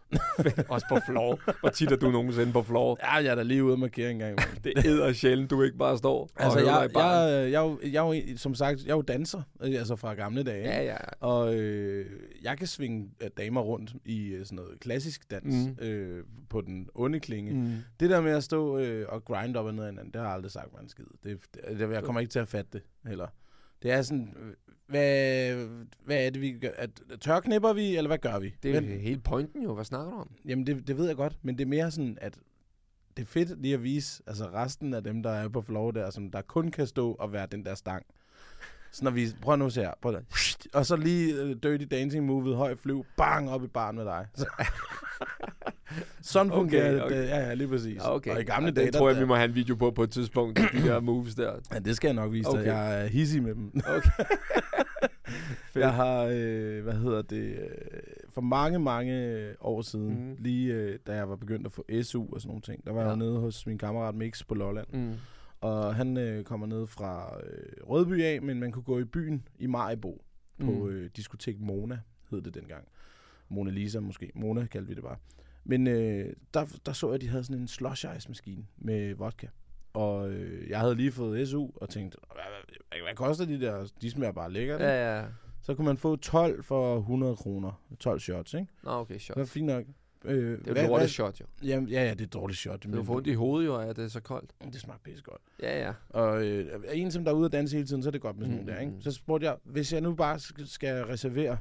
[0.69, 1.59] Også på floor.
[1.59, 2.97] Hvor tit er du nogensinde på floor?
[3.01, 4.37] Ja, jeg er da lige ude og markere en gang.
[4.63, 8.37] Det æder sjældent, du ikke bare står Altså, jeg, jeg, jeg, jo- jeg, jo en-
[8.37, 10.63] som sagt, jeg er jo danser, altså fra gamle dage.
[10.67, 10.97] Ja, ja.
[11.19, 12.05] Og øh,
[12.43, 15.85] jeg kan svinge øh, damer rundt i øh, sådan noget klassisk dans Mm.
[15.85, 17.53] øh, på den onde klinge.
[17.53, 17.71] Mm.
[17.99, 20.33] Det der med at stå øh, og grind op og ned hinanden, det har jeg
[20.35, 21.05] aldrig sagt mig en skid.
[21.23, 23.27] Det, det, det, jeg kommer ikke til at fatte det heller.
[23.83, 24.53] Det er sådan, øh,
[24.87, 25.53] hvad,
[26.05, 26.69] hvad er det, vi gør?
[26.77, 26.89] At,
[27.21, 28.55] tørknipper vi, eller hvad gør vi?
[28.63, 29.73] Det er Men- hele pointen jo.
[29.73, 30.31] Hvad snakker du om?
[30.47, 32.37] Jamen, det, det ved jeg godt, men det er mere sådan, at
[33.17, 36.09] det er fedt lige at vise altså resten af dem, der er på floor der,
[36.09, 38.05] som der kun kan stå og være den der stang.
[38.91, 40.23] Så når vi, prøv nu se her, prøv at,
[40.73, 44.27] og så lige uh, Dirty Dancing movet, høj flyv, bang op i baren med dig.
[44.35, 44.45] Så,
[46.21, 47.03] sådan Okay, fungerer det.
[47.03, 47.21] okay.
[47.21, 47.27] det.
[47.27, 47.95] Ja, ja, lige præcis.
[47.95, 48.31] Ja, okay.
[48.31, 50.03] Og i gamle Ja, dage, tror jeg, der, vi må have en video på på
[50.03, 50.59] et tidspunkt.
[50.73, 51.53] De der moves der.
[51.73, 52.59] Ja, det skal jeg nok vise dig.
[52.59, 52.65] Okay.
[52.71, 53.71] Jeg er hissig med dem.
[53.87, 54.09] Okay.
[55.75, 57.67] Jeg har, øh, hvad hedder det, øh,
[58.29, 60.35] for mange, mange år siden, mm.
[60.39, 63.01] lige øh, da jeg var begyndt at få SU og sådan nogle ting, der var
[63.01, 63.07] Ja.
[63.07, 64.87] jeg nede hos min kammerat Mix på Lolland.
[64.93, 65.13] Mm.
[65.61, 69.47] Og han øh, kommer ned fra øh, Rødby af, men man kunne gå i byen
[69.59, 70.21] i Majbo
[70.59, 70.87] på Mm.
[70.89, 71.99] øh, diskotek Mona,
[72.31, 72.83] hed det dengang.
[73.49, 74.31] Mona Lisa måske.
[74.35, 75.17] Mona kaldte vi det bare.
[75.63, 79.13] Men øh, der, der så jeg, at de havde sådan en slush ice maskine med
[79.15, 79.47] vodka.
[79.97, 82.43] Og øh, jeg havde lige fået SU og tænkte, hvad,
[82.89, 83.87] hvad, hvad koster de der?
[84.01, 84.79] De smager bare lækkert.
[84.81, 84.91] ikke?
[84.91, 85.25] Ja, ja.
[85.61, 87.81] Så kunne man få 12 for 100 kroner.
[87.99, 88.67] 12 shots, ikke?
[88.83, 89.35] Nå, okay, shot.
[89.35, 89.85] Det var fint nok.
[90.25, 91.45] Øh, Det er jo et shot, jo.
[91.63, 92.83] Jamen, ja, ja, det er et dårligt shot.
[92.93, 94.51] Du får ondt i hovedet, jo, at det er så koldt.
[94.73, 95.41] Det smager pisse godt.
[95.61, 95.93] Ja, ja.
[96.09, 98.37] Og øh, en, som der er ude at danse hele tiden, så er det godt
[98.37, 98.89] med sådan Mm, mm, der, mm.
[98.89, 99.03] ikke?
[99.03, 101.57] Så spurgte jeg, hvis jeg nu bare skal, reservere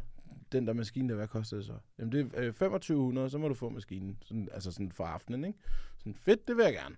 [0.52, 1.72] den der maskine, der, hvad koster det så?
[1.98, 4.18] Jamen det er øh, 2500, så må du få maskinen.
[4.22, 5.58] Sådan, altså sådan for aftenen, ikke?
[5.98, 6.94] Sådan fedt, det vil jeg gerne.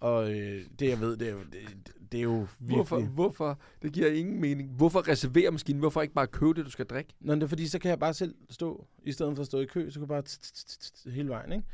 [0.00, 2.74] Og øh, det jeg ved, det er det, det er jo virkelig...
[2.76, 3.58] Hvorfor, hvorfor?
[3.82, 4.70] Det giver ingen mening.
[4.70, 5.80] Hvorfor reservere maskinen?
[5.80, 7.12] Hvorfor ikke bare købe det, du skal drikke?
[7.20, 9.60] Nå, det er fordi, så kan jeg bare selv stå, i stedet for at stå
[9.60, 11.64] i kø, så kan jeg bare t- t- t- t- hele vejen, ikke?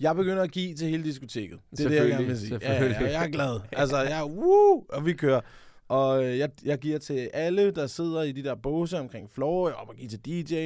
[0.00, 1.58] Jeg begynder at give til hele diskoteket.
[1.70, 2.58] Det er det, jeg gerne vil sige.
[2.62, 3.60] Ja, ja, jeg er glad.
[3.72, 5.40] Altså, jeg er, woo, og vi kører.
[5.88, 9.70] Og øh, jeg, jeg giver til alle, der sidder i de der båse omkring floor,
[9.70, 10.20] og giver til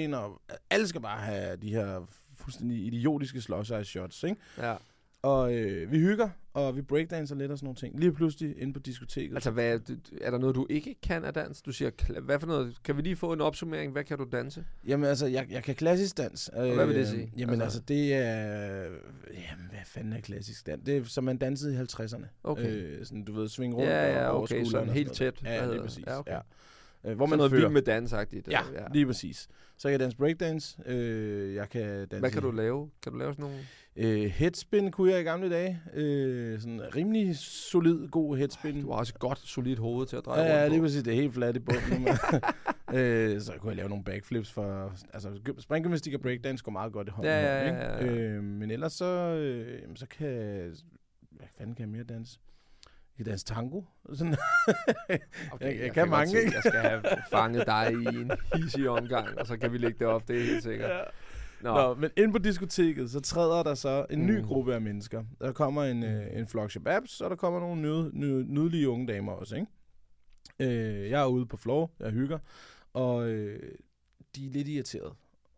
[0.09, 4.37] DJ'en, og alle skal bare have de her fuldstændig idiotiske slush shots, ikke?
[4.59, 4.74] Ja.
[5.23, 8.01] Og øh, vi hygger, og vi breakdancer lidt og sådan nogle ting.
[8.01, 9.35] Lige pludselig inde på diskoteket.
[9.35, 9.79] Altså, hvad, er
[10.21, 11.63] er der noget, du ikke kan af dans?
[11.63, 12.77] Du siger, hvad for noget?
[12.85, 13.93] Kan vi lige få en opsummering?
[13.93, 14.65] Hvad kan du danse?
[14.87, 16.51] Jamen altså, jeg, jeg kan klassisk dans.
[16.57, 17.33] Øh, hvad vil det sige?
[17.37, 18.81] Jamen Altså- altså, det er...
[19.31, 20.83] Jamen, hvad fanden er klassisk dans?
[20.87, 22.25] Det er, som man dansede i 50'erne.
[22.45, 22.67] Okay.
[22.71, 25.13] Øh, sådan, du ved, svinge rundt Ja, ja, og over okay, skulderen sådan og helt
[25.13, 25.43] tæt.
[25.45, 26.05] Ja, lige præcis.
[26.07, 26.33] Ja, okay.
[26.33, 26.39] Ja.
[27.07, 27.61] Øh, hvor Sådan man noget fører.
[27.61, 28.49] vild med dansagtigt.
[28.49, 28.85] Ja, ja.
[28.93, 29.49] lige præcis.
[29.77, 30.79] Så kan jeg danse breakdance.
[30.87, 32.19] Øh, jeg kan danse...
[32.19, 32.91] Hvad kan du lave?
[33.03, 33.59] Kan du lave sådan nogle...
[33.97, 35.81] Øh, headspin kunne jeg i gamle dage.
[35.95, 38.81] Øh, sådan rimelig solid, god headspin.
[38.83, 40.85] Du har også et godt, solidt hoved til at dreje Ja, ja, rundt lige på.
[40.85, 41.03] præcis.
[41.03, 42.09] Det er helt fladt i bunden.
[42.99, 44.93] øh, så kunne jeg lave nogle backflips for...
[45.12, 47.25] Altså, springgymnastik og breakdance går meget godt i hånd.
[47.27, 48.12] i Ja, ja, ja, ja.
[48.12, 49.05] Øh, men ellers så...
[49.35, 50.29] Øh, så kan.
[51.31, 52.38] Hvad fanden kan jeg mere danse?
[53.18, 53.83] Jeg kan danse tango.
[54.14, 54.37] Sådan.
[55.53, 56.55] Okay, Jeg- jeg kan godt mange, ikke?
[56.55, 60.07] Jeg skal have fanget dig i en hissig omgang, og så kan vi lægge det
[60.07, 60.90] op, det er helt sikkert.
[61.62, 64.44] Nå, Nå, men ind på diskoteket, så træder der så en ny Mm.
[64.46, 65.25] gruppe af mennesker.
[65.40, 69.07] Der kommer en, øh, en flok shababs, og der kommer nogle nød, nød, nydelige unge
[69.12, 69.66] damer også, ikke?
[70.61, 72.38] Øh, jeg er ude på floor, jeg hygger,
[72.92, 73.72] og øh,
[74.37, 75.12] de er lidt irriteret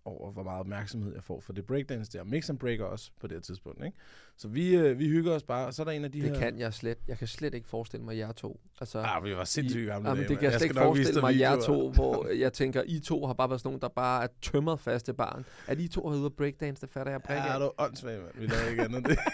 [0.05, 2.25] over, hvor meget opmærksomhed jeg får for det breakdance der.
[2.25, 3.97] Mix and breaker også på det her tidspunkt, ikke?
[4.37, 6.31] Så vi, øh, vi hygger os bare, og så er der en af de det
[6.31, 6.39] her...
[6.39, 6.99] kan jeg slet.
[7.09, 8.61] Jeg kan slet ikke forestille mig jer to.
[8.81, 10.59] Altså, Ah, vi var sindssygt gamle men dage, det kan jeg, mand.
[10.59, 13.69] slet ikke forestille mig, jer to, hvor jeg tænker, I to har bare været sådan
[13.69, 15.45] nogle, der bare er tømret faste barn.
[15.67, 17.61] At I to har ude breakdance, det fatter jeg prik Ja, af.
[17.61, 18.33] du er åndssvag, mand.
[18.35, 19.19] Vi laver ikke andet det.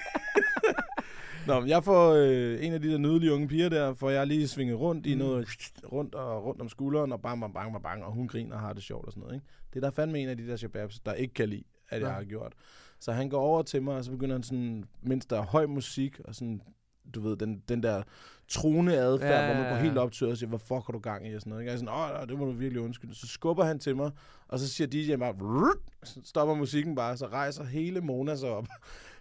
[1.46, 4.26] Nå, men jeg får øh, en af de der nydelige unge piger der, får jeg
[4.26, 5.18] lige svinget rundt i Mm.
[5.18, 5.46] noget,
[5.92, 8.61] rundt og rundt om skulderen, og bang, bang, bang, bang, bang, og hun griner og
[8.61, 9.46] har det sjovt og sådan noget, ikke?
[9.74, 12.09] Det er der fandme en af de der shababs, der ikke kan lide, at jeg
[12.09, 12.14] Nå.
[12.14, 12.53] har gjort.
[13.00, 15.66] Så han går over til mig, og så begynder han sådan, mens der er høj
[15.66, 16.62] musik, og sådan,
[17.14, 18.03] du ved, den, den der
[18.48, 19.83] truende adfærd, Ja, ja, hvor man ja, går ja.
[19.83, 21.62] helt op til og siger, hvad fuck har du gang i, og sådan noget.
[21.62, 21.70] Ikke?
[21.70, 23.14] Jeg er sådan, åh, det må du virkelig undskylde.
[23.14, 24.11] Så skubber han til mig,
[24.48, 25.74] og så siger DJ'en bare,
[26.05, 28.66] så stopper musikken bare, så rejser hele Mona sig op.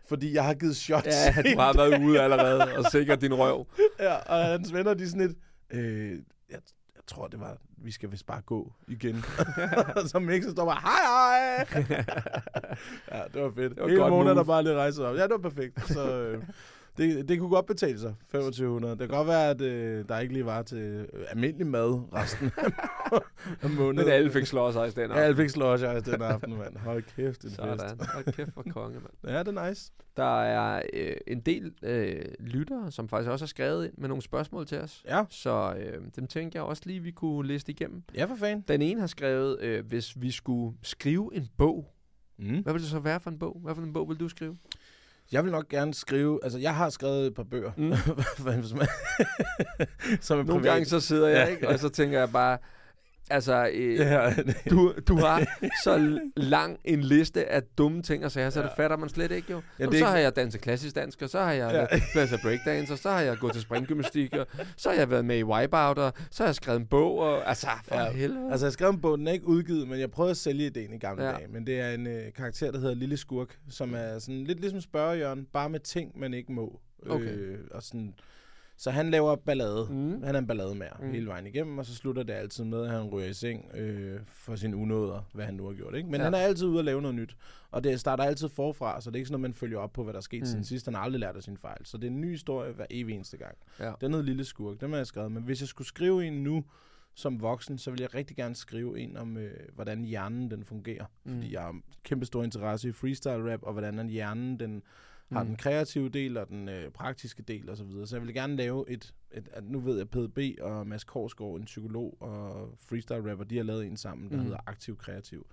[0.09, 1.07] Fordi jeg har givet shots.
[1.07, 3.67] Ja, du har været ude allerede og sikkert din røv.
[3.99, 5.37] ja, og hans venner, de er sådan lidt,
[5.71, 6.19] øh, jeg,
[6.95, 9.23] jeg tror, det var, vi skal vist bare gå igen.
[10.07, 11.85] så Mixer står bare, hej hej!
[13.11, 13.75] ja, det var fedt.
[13.75, 14.29] Det var Hele move.
[14.29, 15.15] der bare lige rejser op.
[15.15, 15.87] Ja, det var perfekt.
[15.87, 16.43] Så øh,
[16.97, 18.91] det, det kunne godt betale sig, 2500.
[18.91, 22.51] Det kan godt være, at øh, der ikke lige var til øh, almindelig mad resten
[23.61, 23.95] af måneden.
[23.95, 26.77] Men alle fik slået sig i den Ja, alle fik slush ice den aften, mand.
[26.77, 27.79] Hold kæft, det er Sådan.
[27.97, 28.09] fest.
[28.13, 29.33] Hold kæft for konge, mand.
[29.35, 29.91] Ja, det er nice.
[30.17, 34.21] Der er øh, en del øh, lyttere, som faktisk også har skrevet ind med nogle
[34.21, 35.03] spørgsmål til os.
[35.07, 38.03] Ja, Så øh, dem tænkte jeg også lige, vi kunne liste igennem.
[38.15, 38.65] ja for fanden.
[38.67, 41.93] Den ene har skrevet, øh, hvis vi skulle skrive en bog,
[42.41, 42.59] Mm.
[42.63, 43.59] Hvad vil det så være for en bog?
[43.63, 44.57] Hvad for en bog vil du skrive?
[45.31, 46.39] Jeg vil nok gerne skrive...
[46.43, 47.71] Altså, jeg har skrevet et par bøger.
[47.77, 47.93] Mm.
[50.21, 51.45] som er, Nogle gange så sidder jeg, Ja.
[51.45, 51.67] ikke?
[51.69, 52.57] Og så tænker jeg bare,
[53.29, 54.33] altså, øh, Ja,
[54.69, 55.45] du, du har
[55.83, 59.51] så lang en liste af dumme ting og sager, så det fatter man slet ikke
[59.51, 59.55] jo.
[59.57, 61.79] Ja, Ja, er så ikke- har jeg danset klassisk dansk, og så har jeg Ja.
[61.97, 62.01] ja.
[62.19, 65.37] danset breakdance, og så har jeg gået til springgymnastik, og så har jeg været med
[65.37, 68.03] i Wipeout, og så har jeg skrevet en bog, og altså, for Ja.
[68.03, 68.11] ja.
[68.11, 68.51] helvede.
[68.51, 70.93] Altså, jeg skrev en bog, den er ikke udgivet, men jeg prøvede at sælge ideen
[70.93, 71.29] i gamle ja.
[71.29, 71.35] Ja.
[71.37, 71.47] dage.
[71.47, 74.81] Men det er en øh, karakter, der hedder Lille Skurk, som er sådan lidt ligesom
[74.81, 76.79] spørgejørn, bare med ting, man ikke må.
[77.09, 77.25] Okay.
[77.37, 78.13] Øh, og sådan,
[78.81, 79.87] så han laver ballade.
[79.89, 80.23] Mm.
[80.23, 81.09] Han er en ballade med Mm.
[81.11, 84.19] hele vejen igennem, og så slutter det altid med, at han ryger i seng øh,
[84.27, 85.95] for sin unåder, hvad han nu har gjort.
[85.95, 86.09] Ikke?
[86.09, 86.23] Men Ja.
[86.23, 87.35] han er altid ude at lave noget nyt,
[87.71, 90.03] og det starter altid forfra, så det er ikke sådan, at man følger op på,
[90.03, 90.45] hvad der er sket Mm.
[90.45, 90.85] siden sidst.
[90.85, 93.15] Han har aldrig lært af sin fejl, så det er en ny historie hver evig
[93.15, 93.57] eneste gang.
[93.79, 93.91] Ja.
[94.01, 95.31] Den hedder Lille Skurk, den har jeg skrevet.
[95.31, 96.63] Men hvis jeg skulle skrive en nu
[97.15, 101.05] som voksen, så vil jeg rigtig gerne skrive en om, øh, hvordan hjernen den fungerer.
[101.23, 101.33] Mm.
[101.35, 104.83] Fordi jeg har kæmpe stor interesse i freestyle rap, og hvordan hjernen den
[105.31, 105.47] har Mm.
[105.47, 108.07] den kreative del og den øh, praktiske del og så videre.
[108.07, 111.55] Så jeg vil gerne lave et, et, at nu ved jeg, PDB og Mads Korsgaard,
[111.55, 114.43] en psykolog og freestyle rapper, de har lavet en sammen, der Mm.
[114.43, 115.45] hedder Aktiv Kreativ.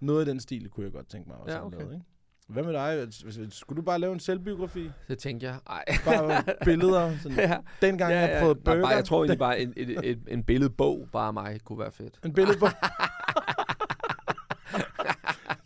[0.00, 1.78] Noget af den stil kunne jeg godt tænke mig også Ja, at okay.
[1.78, 2.04] lavet, ikke?
[2.48, 3.08] Hvad med dig?
[3.52, 4.90] Skulle du bare lave en selvbiografi?
[5.08, 5.58] Det tænkte jeg.
[5.66, 5.84] Ej.
[6.04, 7.18] Bare billeder?
[7.18, 7.56] Sådan, ja.
[7.82, 8.86] Dengang ja, jeg prøvede Nej, burger.
[8.86, 11.92] bare, jeg tror egentlig bare, en, et, et, en billedbog bare af mig kunne være
[11.92, 12.20] fedt.
[12.24, 12.66] En billede på...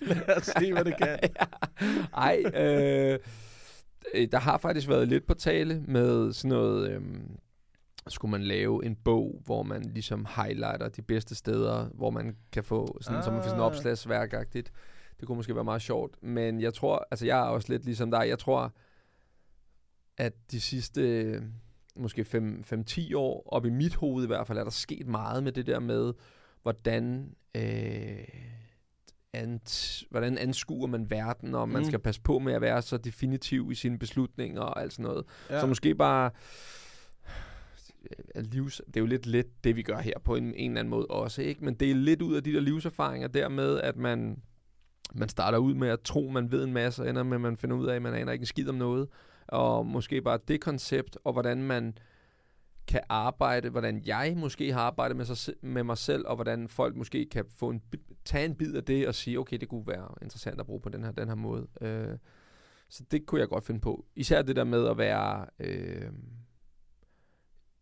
[0.01, 1.19] Lad os se, hvad det kan.
[2.17, 3.19] Ej, øh,
[4.15, 6.91] øh, der har faktisk været lidt på tale med sådan noget...
[6.91, 7.03] Øh,
[8.09, 12.65] skulle man lave en bog, hvor man ligesom highlighter de bedste steder, hvor man kan
[12.65, 13.25] få sådan, ah.
[13.25, 13.67] som sådan Ah.
[13.67, 14.73] opslagsværkagtigt.
[15.21, 16.23] Det kunne måske være meget sjovt.
[16.23, 18.75] Men jeg tror, altså jeg er også lidt ligesom dig, jeg tror,
[20.17, 21.43] at de sidste øh,
[21.97, 22.27] måske
[22.73, 25.67] 5-10 år, op i mit hoved i hvert fald, er der sket meget med det
[25.67, 26.13] der med,
[26.63, 28.29] hvordan, øh,
[29.35, 31.85] ans, hvordan anskuer man verden, og man Mm.
[31.89, 35.25] skal passe på med at være så definitiv i sine beslutninger og alt sådan noget.
[35.51, 35.61] Ja.
[35.61, 36.31] Så måske bare
[38.35, 40.81] er livs, det er jo lidt let, det vi gør her på en, en eller
[40.81, 41.65] anden måde også, ikke?
[41.65, 44.43] Men det er lidt ud af de der livserfaringer dermed, at man,
[45.15, 47.57] man starter ud med at tro, man ved en masse, og ender med, at man
[47.57, 49.09] finder ud af, at man aner ikke en skid om noget.
[49.49, 51.99] Og måske bare det koncept, og hvordan man
[52.87, 56.97] kan arbejde, hvordan jeg måske har arbejdet med, sig, med mig selv, og hvordan folk
[56.97, 57.83] måske kan få en,
[58.25, 60.89] tage en bid af det og sige, okay, det kunne være interessant at bruge på
[60.89, 61.67] den her, den her måde.
[61.81, 62.19] Øh,
[62.89, 64.07] så det kunne jeg godt finde på.
[64.17, 66.13] Især det der med at være øh,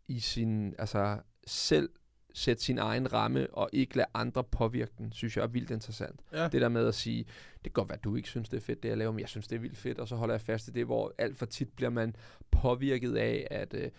[0.09, 1.89] i sin, altså selv
[2.35, 6.21] sætte sin egen ramme og ikke lade andre påvirke den, synes jeg er vildt interessant.
[6.33, 6.49] Ja.
[6.49, 8.61] Det der med at sige, det kan godt være, at du ikke synes, det er
[8.61, 10.41] fedt, det jeg laver, men jeg synes, det er vildt fedt, og så holder jeg
[10.41, 12.17] fast i det, hvor alt for tit bliver man
[12.51, 13.91] påvirket af, at øh,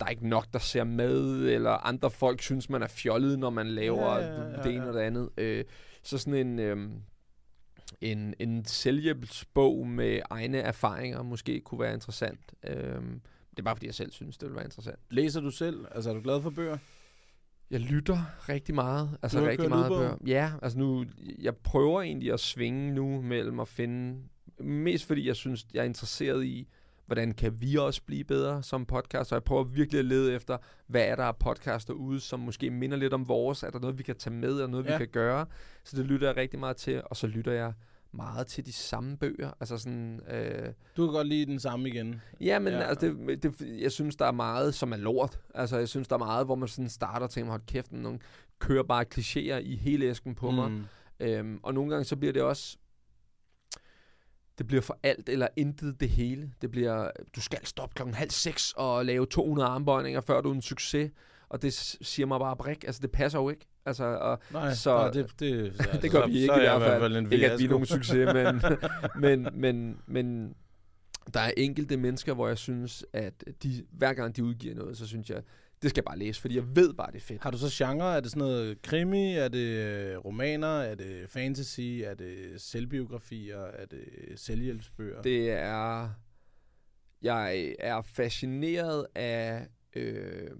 [0.00, 3.50] der er ikke nok, der ser med, eller andre folk synes, man er fjollet, når
[3.50, 4.88] man laver Ja, ja, ja, det ene ja.
[4.88, 5.30] og det andet.
[5.36, 5.64] Øh,
[6.02, 6.58] så sådan en...
[6.58, 6.90] Øh,
[8.00, 12.54] en, en selvhjælpsbog med egne erfaringer måske kunne være interessant.
[12.64, 14.98] Øhm, det er bare fordi, jeg selv synes, det ville være interessant.
[15.10, 15.86] Læser du selv?
[15.90, 16.78] Altså, er du glad for bøger?
[17.70, 19.18] Jeg lytter rigtig meget.
[19.22, 19.98] Altså Du har rigtig meget lydbog?
[19.98, 20.16] bøger.
[20.26, 21.04] Ja, altså nu,
[21.38, 24.22] jeg prøver egentlig at svinge nu mellem at finde,
[24.60, 26.68] mest fordi jeg synes, jeg er interesseret i,
[27.08, 30.58] hvordan kan vi også blive bedre som podcast, og jeg prøver virkelig at lede efter,
[30.86, 33.98] hvad er der af podcaster ude, som måske minder lidt om vores, er der noget,
[33.98, 34.92] vi kan tage med, og noget, ja.
[34.92, 35.46] Vi kan gøre,
[35.84, 37.72] så det lytter jeg rigtig meget til, og så lytter jeg
[38.12, 42.20] meget til de samme bøger, altså sådan, øh, Du kan godt lide den samme igen.
[42.40, 42.80] Ja, men Ja.
[42.80, 45.40] Altså, det, det, jeg synes, der er meget, som er lort.
[45.54, 48.18] Altså, jeg synes, der er meget, hvor man sådan starter og tænker, hold kæft, nogle
[48.58, 50.56] kører bare klichéer i hele æsken på mm.
[50.56, 50.72] mig.
[51.20, 52.78] Øhm, og nogle gange, så bliver det også,
[54.58, 56.50] det bliver for alt eller intet det hele.
[56.62, 60.54] Det bliver, du skal stoppe klokken halv seks og lave 200 armbøjninger, før du er
[60.54, 61.10] en succes.
[61.48, 62.84] Og det siger mig bare brik.
[62.84, 63.66] Altså, det passer jo ikke.
[63.86, 66.52] Altså, og Nej, Så- så, nej det, det, altså, det gør så, vi ikke så
[66.60, 67.32] i er jeg hvert fald.
[67.32, 68.62] Ikke, at vi er nogen succes, men,
[69.42, 70.54] men, men, men
[71.34, 75.06] der er enkelte mennesker, hvor jeg synes, at de, hver gang de udgiver noget, så
[75.06, 75.42] synes jeg,
[75.82, 77.42] det skal jeg bare læse, fordi jeg ved bare, det er fedt.
[77.42, 78.16] Har du så genre?
[78.16, 79.32] Er det sådan noget krimi?
[79.34, 80.66] Er det øh, romaner?
[80.80, 81.80] Er det fantasy?
[81.80, 83.58] Er det selvbiografier?
[83.64, 84.02] Er det
[84.36, 85.22] selvhjælpsbøger?
[85.22, 86.08] Det er...
[87.22, 90.50] Jeg er fascineret af øh,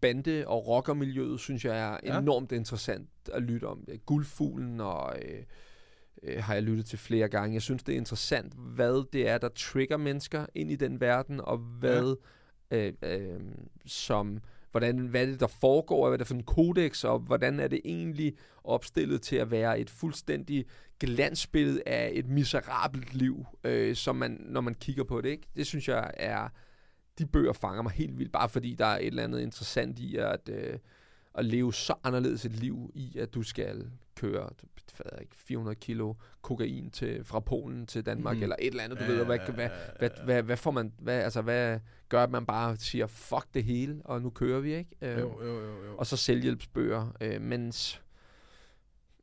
[0.00, 2.18] bande- og rockermiljøet, synes jeg er Ja.
[2.18, 3.84] enormt interessant at lytte om.
[4.06, 5.16] Guldfuglen og...
[5.22, 5.42] Øh,
[6.22, 7.54] øh, har jeg lyttet til flere gange.
[7.54, 11.40] Jeg synes, det er interessant, hvad det er, der trigger mennesker ind i den verden,
[11.40, 12.16] og hvad
[12.70, 13.40] øh, øh,
[13.86, 14.38] som,
[14.70, 17.68] hvordan, hvad er det, der foregår, hvad er det for en kodex, og hvordan er
[17.68, 20.66] det egentlig opstillet til at være et fuldstændig
[21.00, 25.28] glansbillede af et miserabelt liv, øh, som man, når man kigger på det.
[25.28, 25.48] Ikke?
[25.56, 26.48] Det synes jeg er,
[27.18, 30.16] de bøger fanger mig helt vildt, bare fordi der er et eller andet interessant i
[30.16, 30.78] at, øh,
[31.34, 34.48] at leve så anderledes et liv i, at du skal køre
[35.20, 38.42] ikke, 400 kilo kokain til, fra Polen til Danmark, mm.
[38.42, 40.92] eller et eller andet, du Ja, ved, hvad, ja, hvad, hvad, hvad, hvad får man,
[40.98, 44.74] hvad, altså, hvad gør, at man bare siger, fuck det hele, og nu kører vi,
[44.74, 44.90] ikke?
[45.02, 45.96] Øh, Jo, jo, jo, jo.
[45.96, 48.02] og så selvhjælpsbøger, øh, mens...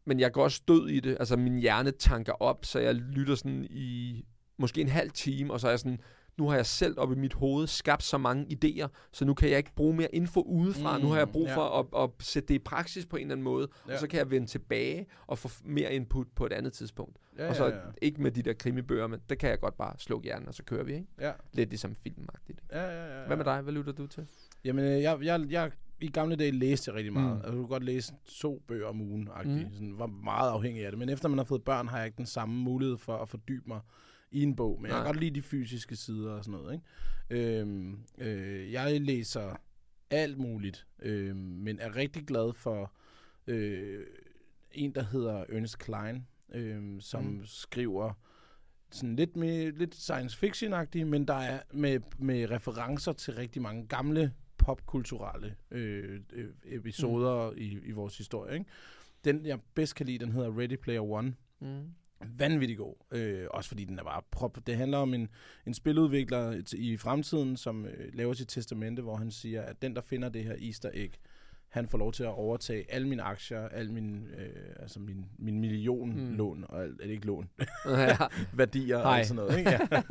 [0.05, 1.17] Men jeg går også død i det.
[1.19, 4.25] Altså, min hjerne tanker op, så jeg lytter sådan i
[4.57, 5.99] måske en halv time, og så er jeg sådan,
[6.37, 9.49] nu har jeg selv op i mit hoved skabt så mange idéer, så nu kan
[9.49, 10.97] jeg ikke bruge mere info udefra.
[10.97, 11.55] Mm, nu har jeg brug ja.
[11.55, 13.89] for at, at sætte det i praksis på en eller anden måde, ja.
[13.89, 13.93] Ja.
[13.93, 17.17] og så kan jeg vende tilbage og få mere input på et andet tidspunkt.
[17.37, 17.81] ja, og så ja, ja.
[18.01, 20.63] ikke med de der krimibøger, men det kan jeg godt bare slukke hjernen, og så
[20.63, 21.07] kører vi, ikke?
[21.19, 21.31] Ja.
[21.53, 22.59] Lidt ligesom filmagtigt.
[22.71, 23.61] Ja, ja, ja, Hvad med dig?
[23.61, 24.27] Hvad lytter du til?
[24.65, 25.71] Jamen, øh, jeg, jeg, jeg,
[26.01, 27.27] i gamle dage læste jeg rigtig meget.
[27.27, 27.33] Mm.
[27.33, 27.37] Mm.
[27.37, 29.51] Altså, du kunne godt læse to bøger om ugen, Mm.
[29.51, 29.65] mm.
[29.73, 30.99] sådan, var meget afhængig af det.
[30.99, 33.63] Men efter man har fået børn, har jeg ikke den samme mulighed for at fordybe
[33.67, 33.79] mig
[34.31, 34.81] i en bog.
[34.81, 34.97] Men Nej.
[34.97, 36.73] jeg kan godt lide de fysiske sider og sådan noget.
[36.73, 37.59] Ikke?
[37.59, 39.55] Øhm, øh, jeg læser
[40.09, 42.91] alt muligt, øh, men er rigtig glad for
[43.47, 44.05] øh,
[44.71, 47.41] en, der hedder Ernest Klein, øh, som Mm.
[47.45, 48.13] skriver
[48.91, 53.87] sådan lidt, med, lidt science fiction-agtigt, men der er med, med referencer til rigtig mange
[53.87, 57.57] gamle popkulturelle øh, øh, episoder mm.
[57.57, 58.53] i, i vores historie.
[58.53, 58.65] Ikke?
[59.23, 61.35] Den, jeg bedst kan lide, den hedder Ready Player One.
[61.59, 61.83] Mm.
[62.21, 62.95] Vanvittig god.
[63.11, 64.57] Øh, også fordi den er bare prop.
[64.67, 65.29] Det handler om en,
[65.67, 70.01] en spiludvikler i fremtiden, som øh, laver sit testamente, hvor han siger, at den, der
[70.01, 71.13] finder det her easter egg,
[71.69, 74.49] han får lov til at overtage alle mine aktier, al min, øh,
[74.79, 76.35] altså min, min million Mm.
[76.35, 77.49] lån, og alt, er det ikke lån,
[77.85, 78.17] ja.
[78.53, 79.19] værdier Hej.
[79.19, 79.57] og sådan noget.
[79.57, 79.71] Ikke?
[79.81, 80.01] Ja.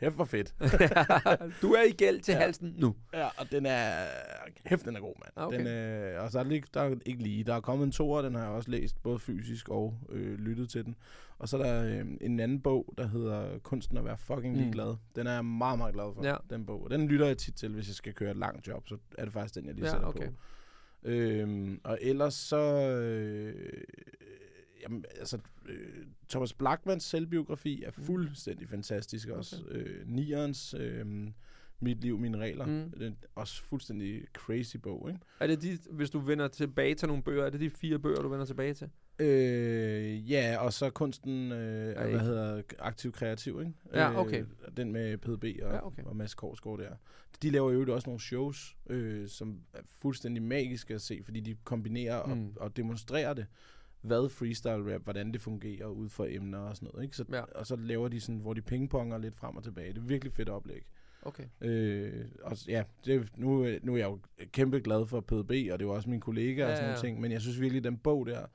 [0.00, 0.54] Kæft for fedt.
[1.62, 2.38] du er i gæld til Ja.
[2.38, 2.94] halsen nu.
[3.14, 3.92] Ja, og den er...
[4.68, 5.46] Kæft, den er god, mand.
[5.46, 5.58] Okay.
[5.58, 7.44] Den, øh, og så er det ikke, der er ikke lige...
[7.44, 10.70] Der er kommet en toer, den har jeg også læst, både fysisk og øh, lyttet
[10.70, 10.96] til den.
[11.42, 14.60] Og så er der øh, en anden bog, der hedder Kunsten at være fucking Mm.
[14.60, 14.94] ligeglad.
[15.16, 16.36] Den er jeg meget, meget glad for, Ja.
[16.50, 16.84] den bog.
[16.84, 19.24] Og den lytter jeg tit til, hvis jeg skal køre et langt job, så er
[19.24, 20.26] det faktisk den, jeg lige Ja, sætter okay.
[20.28, 20.32] på.
[21.04, 22.58] Øhm, og ellers så...
[22.90, 23.82] Øh,
[24.82, 28.04] jamen, altså, øh, Thomas Blackmans selvbiografi er Mm.
[28.04, 29.56] fuldstændig fantastisk også.
[29.70, 30.74] Øh, Nierens...
[30.78, 31.06] Øh,
[31.84, 32.66] mit liv, mine regler.
[32.66, 32.72] Mm.
[32.72, 32.90] Mm.
[32.98, 35.20] Det er også fuldstændig crazy bog, ikke?
[35.40, 38.22] Er det de, hvis du vender tilbage til nogle bøger, er det de fire bøger,
[38.22, 38.90] du vender tilbage til?
[39.18, 43.72] Øh, ja, og så kunsten, øh, Er hvad hedder aktiv kreativ, ikke?
[43.94, 44.40] Ja, okay.
[44.40, 44.46] Øh,
[44.76, 46.02] den med PDB og, Ja, okay.
[46.02, 46.90] og Mads Korsgaard der.
[47.42, 51.56] De laver jo også nogle shows, øh, som er fuldstændig magiske at se, fordi de
[51.64, 52.46] kombinerer Mm.
[52.56, 53.46] og, og demonstrerer det
[54.00, 57.04] hvad freestyle rap, hvordan det fungerer ud for emner og sådan noget.
[57.04, 57.16] Ikke?
[57.16, 57.40] Så, Ja.
[57.40, 59.88] Og så laver de sådan, hvor de pingponger lidt frem og tilbage.
[59.92, 60.82] Det er virkelig fedt oplæg.
[61.22, 61.44] Okay.
[61.60, 64.18] Øh, og ja, det, nu, øh, nu er jeg jo
[64.52, 66.94] kæmpe glad for PDB, og det er jo også min kollega Ja, og sådan ja.
[66.94, 68.46] nogle ting, men jeg synes virkelig, den bog der,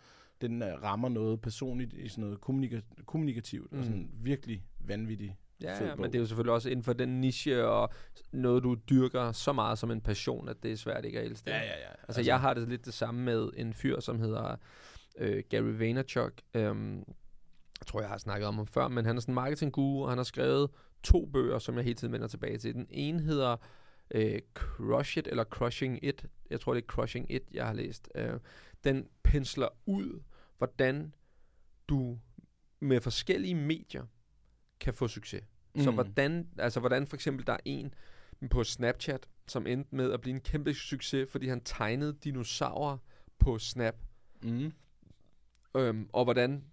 [0.41, 3.79] den øh, rammer noget personligt i sådan noget kommunika- kommunikativt, mm.
[3.79, 7.21] Og sådan virkelig vanvittig Ja, ja, men det er jo selvfølgelig også inden for den
[7.21, 7.89] niche, og
[8.31, 11.49] noget, du dyrker så meget som en passion, at det er svært ikke at elske.
[11.49, 11.71] Ja, ja, ja.
[11.71, 14.55] Altså, altså, jeg har det lidt det samme med en fyr, som hedder
[15.17, 16.33] øh, Gary Vaynerchuk.
[16.53, 16.97] Øhm,
[17.79, 20.09] jeg tror, jeg har snakket om ham før, men han er sådan en marketing-guru, og
[20.09, 20.69] han har skrevet
[21.03, 22.73] to bøger, som jeg hele tiden vender tilbage til.
[22.73, 23.57] Den ene hedder
[24.11, 26.25] øh, Crush It, eller Crushing It.
[26.49, 28.09] Jeg tror, det er Crushing It, jeg har læst.
[28.15, 28.33] Øh,
[28.87, 30.21] den pensler ud,
[30.57, 31.15] hvordan
[31.87, 32.19] du
[32.79, 34.05] med forskellige medier
[34.79, 35.43] kan få succes.
[35.75, 35.81] Mm.
[35.81, 37.93] Så hvordan, altså hvordan for eksempel der er en
[38.49, 42.97] på Snapchat, som endte med at blive en kæmpe succes, fordi han tegnede dinosaurer
[43.39, 43.95] på Snap.
[44.43, 44.71] Mm.
[45.77, 46.63] Øhm, og hvordan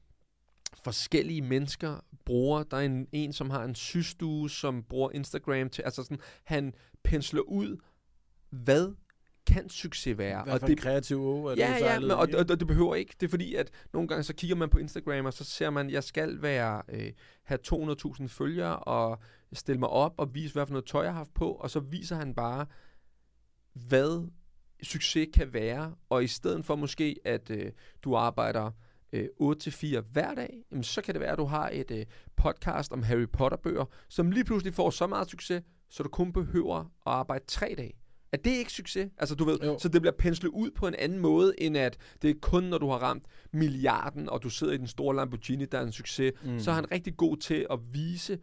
[0.85, 5.83] forskellige mennesker bruger, der er en, en som har en systue, som bruger Instagram til,
[5.83, 7.77] altså sådan, han pensler ud,
[8.51, 8.95] hvad
[9.47, 10.45] kan succes være?
[10.45, 13.15] Hvad for en kreativ er det Ja, ja, men, og, og, og det behøver ikke.
[13.21, 15.87] Det er fordi, at nogle gange så kigger man på Instagram, og så ser man,
[15.87, 19.19] at jeg skal være, øh, have 200.000 følgere, og
[19.53, 21.81] stille mig op og vise, hvad for noget tøj jeg har haft på, og så
[21.81, 22.67] viser han bare,
[23.73, 24.29] hvad
[24.83, 28.71] succes kan være, og i stedet for måske, at øh, du arbejder
[29.13, 32.93] øh, 8-4 hver dag, jamen, så kan det være, at du har et øh, podcast
[32.93, 36.87] om Harry Potter-bøger, som lige pludselig får så meget succes, så du kun behøver at
[37.07, 37.93] arbejde tre dage.
[38.35, 39.11] Er det ikke succes?
[39.19, 39.79] Altså, du ved, Jo.
[39.79, 42.79] så det bliver penslet ud på en anden måde, end at det er kun, når
[42.79, 46.33] du har ramt milliarden, og du sidder i den store Lamborghini, der er en succes.
[46.45, 46.59] Mm.
[46.61, 48.39] Så er han rigtig god til at vise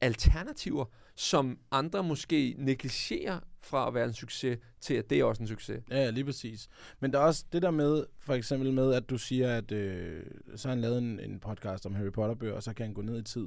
[0.00, 0.84] alternativer,
[1.16, 5.48] som andre måske negligerer fra at være en succes, til at det er også en
[5.48, 5.82] succes.
[5.90, 6.68] Ja, lige præcis.
[7.00, 10.22] Men der er også det der med, for eksempel med, at du siger, at øh,
[10.56, 13.02] så har han lavet en, en podcast om Harry Potter-bøger, og så kan han gå
[13.02, 13.46] ned i tid.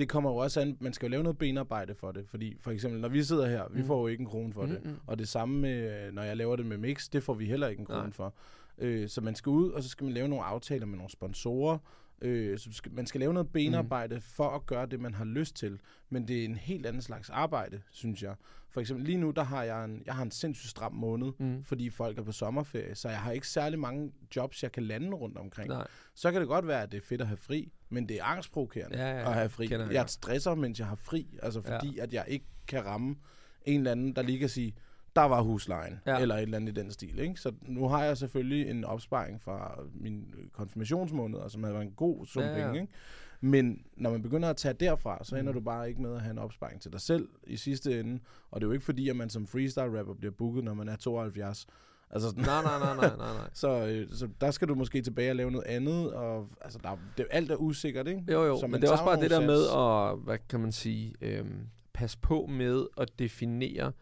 [0.00, 2.70] Det kommer jo også an, man skal jo lave noget benarbejde for det, fordi for
[2.70, 3.86] eksempel, når vi sidder her, vi Mm.
[3.86, 4.84] får jo ikke en krone for det.
[4.84, 4.96] Mm-mm.
[5.06, 7.80] Og det samme med, når jeg laver det med Mix, det får vi heller ikke
[7.80, 8.10] en krone Nej.
[8.10, 8.34] for.
[8.78, 11.78] Øh, så man skal ud, og så skal man lave nogle aftaler med nogle sponsorer,
[12.22, 14.20] Øh, så skal, man skal lave noget benarbejde mm.
[14.20, 15.78] for at gøre det, man har lyst til.
[16.10, 18.34] Men det er en helt anden slags arbejde, synes jeg.
[18.70, 21.64] For eksempel lige nu, der har jeg en, jeg har en sindssygt stram måned, Mm.
[21.64, 25.10] fordi folk er på sommerferie, så jeg har ikke særlig mange jobs, jeg kan lande
[25.12, 25.68] rundt omkring.
[25.68, 25.86] Nej.
[26.14, 28.24] Så kan det godt være, at det er fedt at have fri, men det er
[28.24, 29.28] angstprovokerende Ja, ja, ja.
[29.28, 29.66] at have fri.
[29.66, 31.76] Kender jeg Jeg, stresser, mens jeg har fri, altså Ja.
[31.76, 33.16] fordi, at jeg ikke kan ramme
[33.64, 34.74] en eller anden, der lige kan sige,
[35.16, 36.12] der var huslejen, Ja.
[36.16, 36.20] ja.
[36.20, 37.18] eller et eller andet i den stil.
[37.18, 37.40] Ikke?
[37.40, 42.26] Så nu har jeg selvfølgelig en opsparing fra min konfirmationsmåned, som havde været en god
[42.26, 42.64] sum Ja, ja, ja.
[42.66, 42.80] penge.
[42.80, 42.92] Ikke?
[43.40, 45.58] Men når man begynder at tage derfra, så ender Mm.
[45.58, 48.20] du bare ikke med at have en opsparing til dig selv i sidste ende.
[48.50, 50.96] Og det er jo ikke fordi, at man som freestyle-rapper bliver booket, når man er
[50.96, 51.66] 72.
[52.12, 53.50] Altså, Nej, nej, nej, nej, nej, nej.
[53.62, 56.88] så, øh, så der skal du måske tilbage og lave noget andet, og altså, der,
[56.90, 58.24] er- det, alt er usikkert, ikke?
[58.32, 60.72] Jo, jo, Så men det er også bare det der med at, hvad kan man
[60.72, 63.92] sige, øhm, passe på med at definere,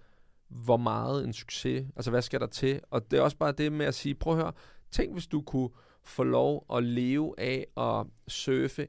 [0.49, 2.81] hvor meget en succes, altså hvad skal der til?
[2.91, 4.53] Og det er også bare det med at sige, prøv at høre,
[4.91, 5.69] tænk hvis du kunne
[6.03, 8.87] få lov at leve af at surfe,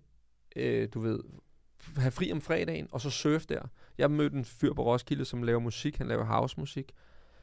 [0.55, 1.19] øh, du ved,
[1.97, 3.61] have fri om fredagen, og så surfe der.
[3.97, 6.91] Jeg mødte en fyr på Roskilde, som laver musik, han laver housemusik.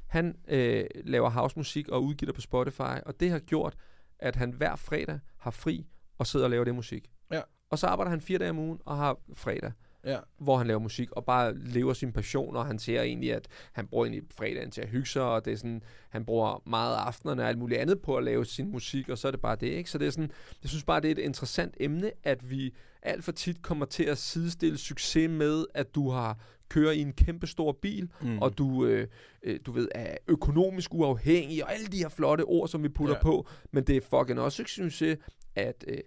[0.06, 3.76] Han øh, laver housemusik og udgiver det på Spotify, og det har gjort,
[4.18, 5.86] at han hver fredag har fri
[6.18, 7.10] og sidder og laver det musik.
[7.32, 7.40] Ja.
[7.70, 9.72] Og så arbejder han fire dage om ugen og har fredag,
[10.06, 13.48] Ja, hvor han laver musik og bare lever sin passion, og han siger egentlig, at
[13.72, 16.94] han bruger egentlig fredagen til at hygge sig, og det er sådan, han bruger meget
[16.94, 19.40] af aftenerne og alt muligt andet på at lave sin musik, og så er det
[19.40, 19.90] bare det, ikke?
[19.90, 20.30] Så det er sådan,
[20.62, 24.04] jeg synes bare, det er et interessant emne, at vi alt for tit kommer til
[24.04, 26.38] at sidestille succes med, at du har
[26.68, 28.38] kører i en kæmpe stor bil, mm.
[28.38, 29.08] og du, øh,
[29.42, 33.14] øh, du ved, er økonomisk uafhængig, og alle de her flotte ord, som vi putter
[33.14, 33.22] ja.
[33.22, 35.18] På, men det er fucking også ikke succes,
[35.54, 35.98] at, øh,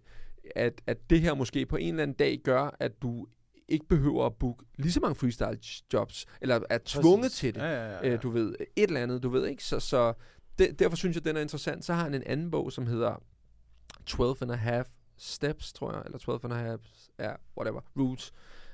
[0.55, 3.27] at, at det her måske på en eller anden dag gør, at du
[3.67, 5.59] ikke behøver at booke lige så mange freestyle
[5.93, 7.39] jobs, eller er tvunget Præcis.
[7.39, 7.61] til det.
[7.61, 8.13] Ja, ja, ja, ja.
[8.13, 9.63] Øh, du ved, et eller andet, du ved ikke.
[9.63, 10.13] Så, så
[10.59, 11.85] det, derfor synes jeg, den er interessant.
[11.85, 13.23] Så har han en anden bog, som hedder
[14.05, 14.87] 12 and a half
[15.17, 16.81] steps, tror jeg, eller 12 and a half,
[17.19, 18.33] ja, whatever, roots,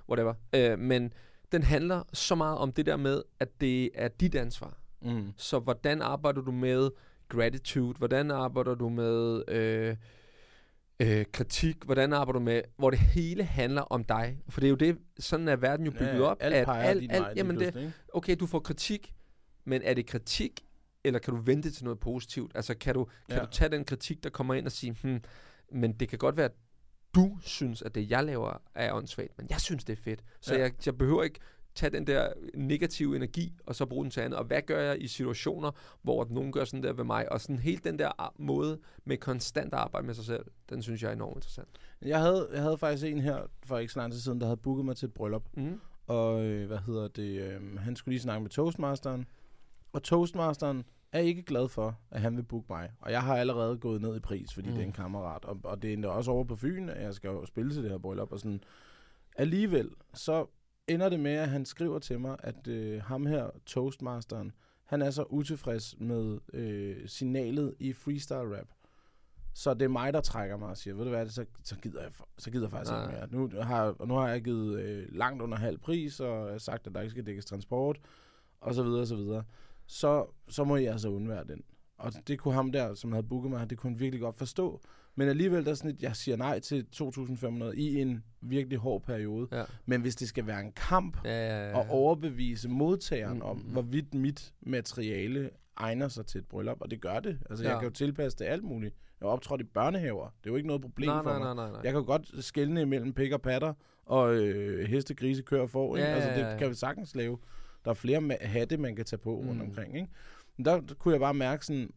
[0.09, 0.33] whatever.
[0.55, 1.13] Øh, men
[1.51, 4.77] den handler så meget om det der med, at det er dit ansvar.
[5.01, 5.33] Mm.
[5.37, 6.89] Så hvordan arbejder du med
[7.29, 7.97] gratitude?
[7.97, 9.95] Hvordan arbejder du med øh,
[10.99, 11.75] øh, kritik?
[11.85, 14.37] Hvordan arbejder du med, hvor det hele handler om dig?
[14.49, 16.37] For det er jo det, sådan er verden jo bygget op.
[16.39, 17.93] alt at peger din lige jamen det, ikke?
[18.13, 19.13] okay, du får kritik,
[19.65, 20.61] men er det kritik,
[21.03, 22.51] eller kan du vente til noget positivt?
[22.55, 23.43] Altså, kan du, kan Ja.
[23.43, 25.21] du tage den kritik, der kommer ind og sige, hmm,
[25.71, 26.49] men det kan godt være,
[27.15, 30.23] du synes, at det, jeg laver, er åndssvagt, men jeg synes, det er fedt.
[30.41, 30.61] Så Ja.
[30.61, 31.39] jeg, jeg behøver ikke
[31.75, 34.39] tage den der negative energi, og så bruge den til andet.
[34.39, 37.31] Og hvad gør jeg i situationer, hvor nogen gør sådan der ved mig?
[37.31, 41.09] Og sådan helt den der måde med konstant arbejde med sig selv, den synes jeg
[41.09, 41.67] er enormt interessant.
[42.01, 44.57] Jeg havde, jeg havde faktisk en her for ikke så lang tid siden, der havde
[44.57, 45.43] booket mig til et bryllup.
[45.53, 45.79] Mm.
[46.07, 47.41] Og øh, hvad hedder det?
[47.41, 49.25] Øh, han skulle lige snakke med Toastmasteren.
[49.93, 50.83] Og Toastmasteren
[51.15, 52.91] er ikke glad for, at han vil booke mig.
[52.99, 54.71] Og jeg har allerede gået ned i pris, fordi Mm.
[54.71, 54.77] mm.
[54.77, 55.45] det er en kammerat.
[55.45, 57.83] Og, og det er endda også over på Fyn, at jeg skal jo spille til
[57.83, 58.31] det her bryllup.
[58.31, 58.63] Og sådan.
[59.35, 60.45] Alligevel, så
[60.87, 64.51] ender det med, at han skriver til mig, at øh, ham her, Toastmasteren,
[64.85, 68.67] han er så utilfreds med øh, signalet i freestyle rap.
[69.53, 72.01] Så det er mig, der trækker mig og siger, ved du hvad, så, så, gider,
[72.01, 73.03] jeg, så gider jeg faktisk Nej.
[73.03, 73.27] ikke mere.
[73.31, 77.01] Nu har, nu har jeg givet øh, langt under halv pris, og sagt, at der
[77.01, 77.99] ikke skal dækkes transport,
[78.61, 79.43] og så videre, og så videre.
[79.87, 81.63] Så, så må jeg altså undvære den.
[81.97, 84.81] Og det kunne ham der, som havde booket mig, det kunne han virkelig godt forstå.
[85.15, 89.01] Men alligevel, der er sådan et, jeg siger nej til 2.500 i en virkelig hård
[89.03, 89.47] periode.
[89.51, 89.63] Ja.
[89.85, 91.77] Men hvis det skal være en kamp, Ja, ja, ja.
[91.77, 96.91] og overbevise modtageren Mm, om, mm, hvorvidt mit materiale egner sig til et bryllup, og
[96.91, 97.37] det gør det.
[97.49, 97.69] Altså, ja.
[97.69, 97.75] Ja.
[97.75, 98.95] jeg kan jo tilpasse det alt muligt.
[99.21, 100.23] Jeg har optrådt i børnehaver.
[100.43, 101.55] Det er jo ikke noget problem nej, for nej, mig.
[101.55, 101.81] nej, nej, nej.
[101.83, 103.73] Jeg kan jo godt skelne imellem pik og patter,
[104.05, 105.95] og øh, heste, grise, køer og får.
[105.97, 106.09] Ikke?
[106.09, 106.51] Ja, Altså, ja, ja.
[106.51, 107.37] det kan vi sagtens lave.
[107.85, 109.61] Der er flere hatte, man kan tage på rundt Mm.
[109.61, 109.95] omkring.
[109.95, 110.07] Ikke?
[110.57, 111.89] Men der, der kunne jeg bare mærke sådan,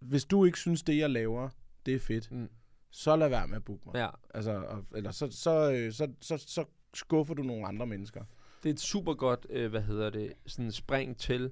[0.00, 1.48] hvis du ikke synes, det jeg laver,
[1.86, 2.48] det er fedt, Mm.
[2.90, 3.94] så lad være med at booke mig.
[3.94, 6.64] Ja, Altså, og, eller så, så, øh, så, så, så
[6.94, 8.24] skuffer du nogle andre mennesker.
[8.62, 11.50] det er et super godt, øh, hvad hedder det, sådan spring til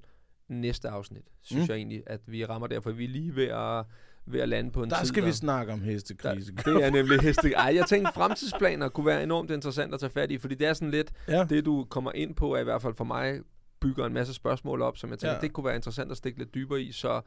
[0.49, 1.73] næste afsnit, synes Mm.
[1.73, 3.85] jeg egentlig, at vi rammer der, for vi er lige ved at,
[4.27, 5.07] ved at lande på en Der tid.
[5.07, 6.53] skal vi snakke om hestekrise.
[6.53, 7.53] der, Det er nemlig heste.
[7.53, 10.73] Ej, jeg tænkte, fremtidsplaner kunne være enormt interessant at tage fat i, fordi det er
[10.73, 11.45] sådan lidt, Ja.
[11.45, 13.41] det du kommer ind på, er i hvert fald for mig,
[13.81, 15.41] bygger en masse spørgsmål op, som jeg tænker, Ja.
[15.41, 16.93] det kunne være interessant at stikke lidt dybere i.
[16.93, 17.21] Så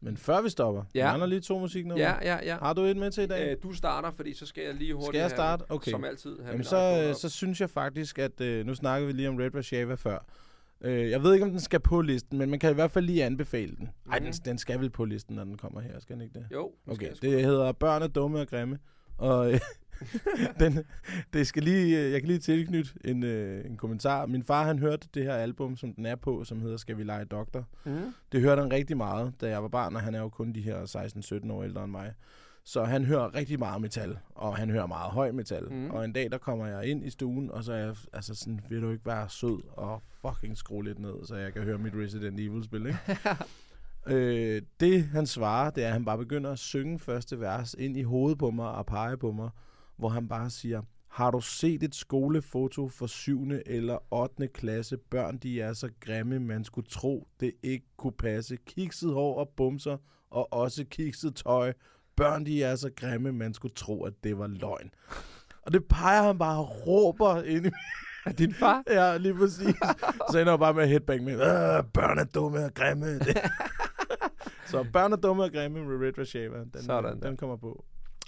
[0.00, 1.06] Men før vi stopper, Ja.
[1.10, 2.00] mangler lige to musiknumre.
[2.02, 2.56] ja, ja, ja.
[2.58, 3.50] Har du et med til i dag?
[3.50, 5.64] Øh, du starter, fordi så skal jeg lige hurtigt Skal jeg have- starte?
[5.68, 5.90] Okay.
[5.90, 9.12] som altid have Jamen, så, øh, så synes jeg faktisk, at øh, nu snakkede vi
[9.12, 10.18] lige om Red Rashava før.
[10.80, 13.04] Øh, jeg ved ikke, om den skal på listen, men man kan i hvert fald
[13.04, 13.88] lige anbefale den.
[14.06, 14.24] Nej, Mhm.
[14.32, 16.46] den, den skal vel på listen, når den kommer her, skal den ikke det?
[16.52, 18.78] Jo, Okay, det hedder Børn er dumme og grimme.
[19.18, 19.60] Og øh,
[20.60, 20.84] den,
[21.32, 24.26] det skal lige, jeg kan lige tilknytte en, øh, en kommentar.
[24.26, 27.02] Min far, han hørte det her album, som den er på, som hedder Skal vi
[27.02, 27.68] lege doktor.
[27.84, 28.14] Mm.
[28.32, 30.60] Det hørte han rigtig meget, da jeg var barn, og han er jo kun de
[30.60, 32.12] her 16-17 år ældre end mig.
[32.64, 35.64] Så han hører rigtig meget metal, og han hører meget høj metal.
[35.70, 35.90] Mm.
[35.90, 38.60] Og en dag, der kommer jeg ind i stuen, og så er jeg altså sådan,
[38.68, 41.94] vil du ikke være sød og fucking skrue lidt ned, så jeg kan høre mit
[41.94, 42.98] Resident Evil-spil, ikke?
[44.16, 47.96] øh, det, han svarer, det er, at han bare begynder at synge første vers ind
[47.96, 49.50] i hovedet på mig og pege på mig,
[49.96, 53.50] hvor han bare siger, har du set et skolefoto for 7.
[53.66, 54.48] eller 8.
[54.48, 54.96] klasse?
[54.96, 58.56] Børn, de er så grimme, man skulle tro, det ikke kunne passe.
[58.66, 59.96] Kikset hår og bumser,
[60.30, 61.72] og også kikset tøj.
[62.16, 64.90] Børn, de er så grimme, man skulle tro, at det var løgn.
[65.62, 67.70] Og det peger han bare og råber ind i
[68.26, 68.82] Er din far?
[68.90, 69.74] Ja, lige præcis.
[70.30, 73.06] Så ender jeg bare med headbang med, "Øh, børn er dumme og grimme.
[74.70, 76.64] så børn er dumme og grimme med Red Shaver.
[76.64, 77.28] Den, Sådan der.
[77.28, 77.84] den kommer på.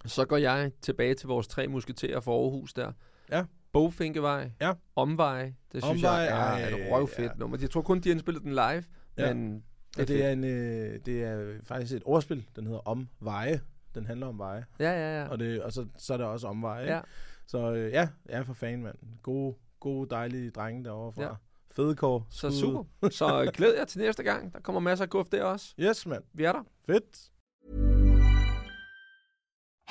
[0.06, 2.92] Så går jeg tilbage til vores tre musketerer for Aarhus der.
[3.32, 3.44] Ja.
[3.72, 4.50] Bogfinkevej.
[4.60, 4.72] Ja.
[4.96, 5.52] Omvej.
[5.72, 7.38] Det synes Omvej, jeg er et røvfedt ja.
[7.38, 7.56] nummer.
[7.60, 8.84] Jeg tror kun, de har indspillet den live.
[9.18, 9.34] Ja.
[9.34, 13.08] Men Det, og det, er en, øh, det er faktisk et ordspil, den hedder Om
[13.20, 13.60] Veje.
[13.94, 14.64] Den handler om veje.
[14.80, 15.28] Ja, ja, ja.
[15.28, 16.82] Og, det, og så, så er der også om veje.
[16.82, 16.94] ikke?
[16.94, 17.00] ja.
[17.46, 18.96] Så øh, ja, jeg er for fan, mand.
[19.22, 21.22] Gode, gode, dejlige drenge derovre fra.
[21.22, 21.28] Ja.
[21.28, 21.34] Ja.
[21.70, 22.26] Fede kår.
[22.30, 22.84] Så super.
[23.10, 24.52] Så glæd jer til næste gang.
[24.52, 25.74] Der kommer masser af guf der også.
[25.80, 26.22] Yes, mand.
[26.32, 26.62] Vi er der.
[26.86, 27.93] Fedt.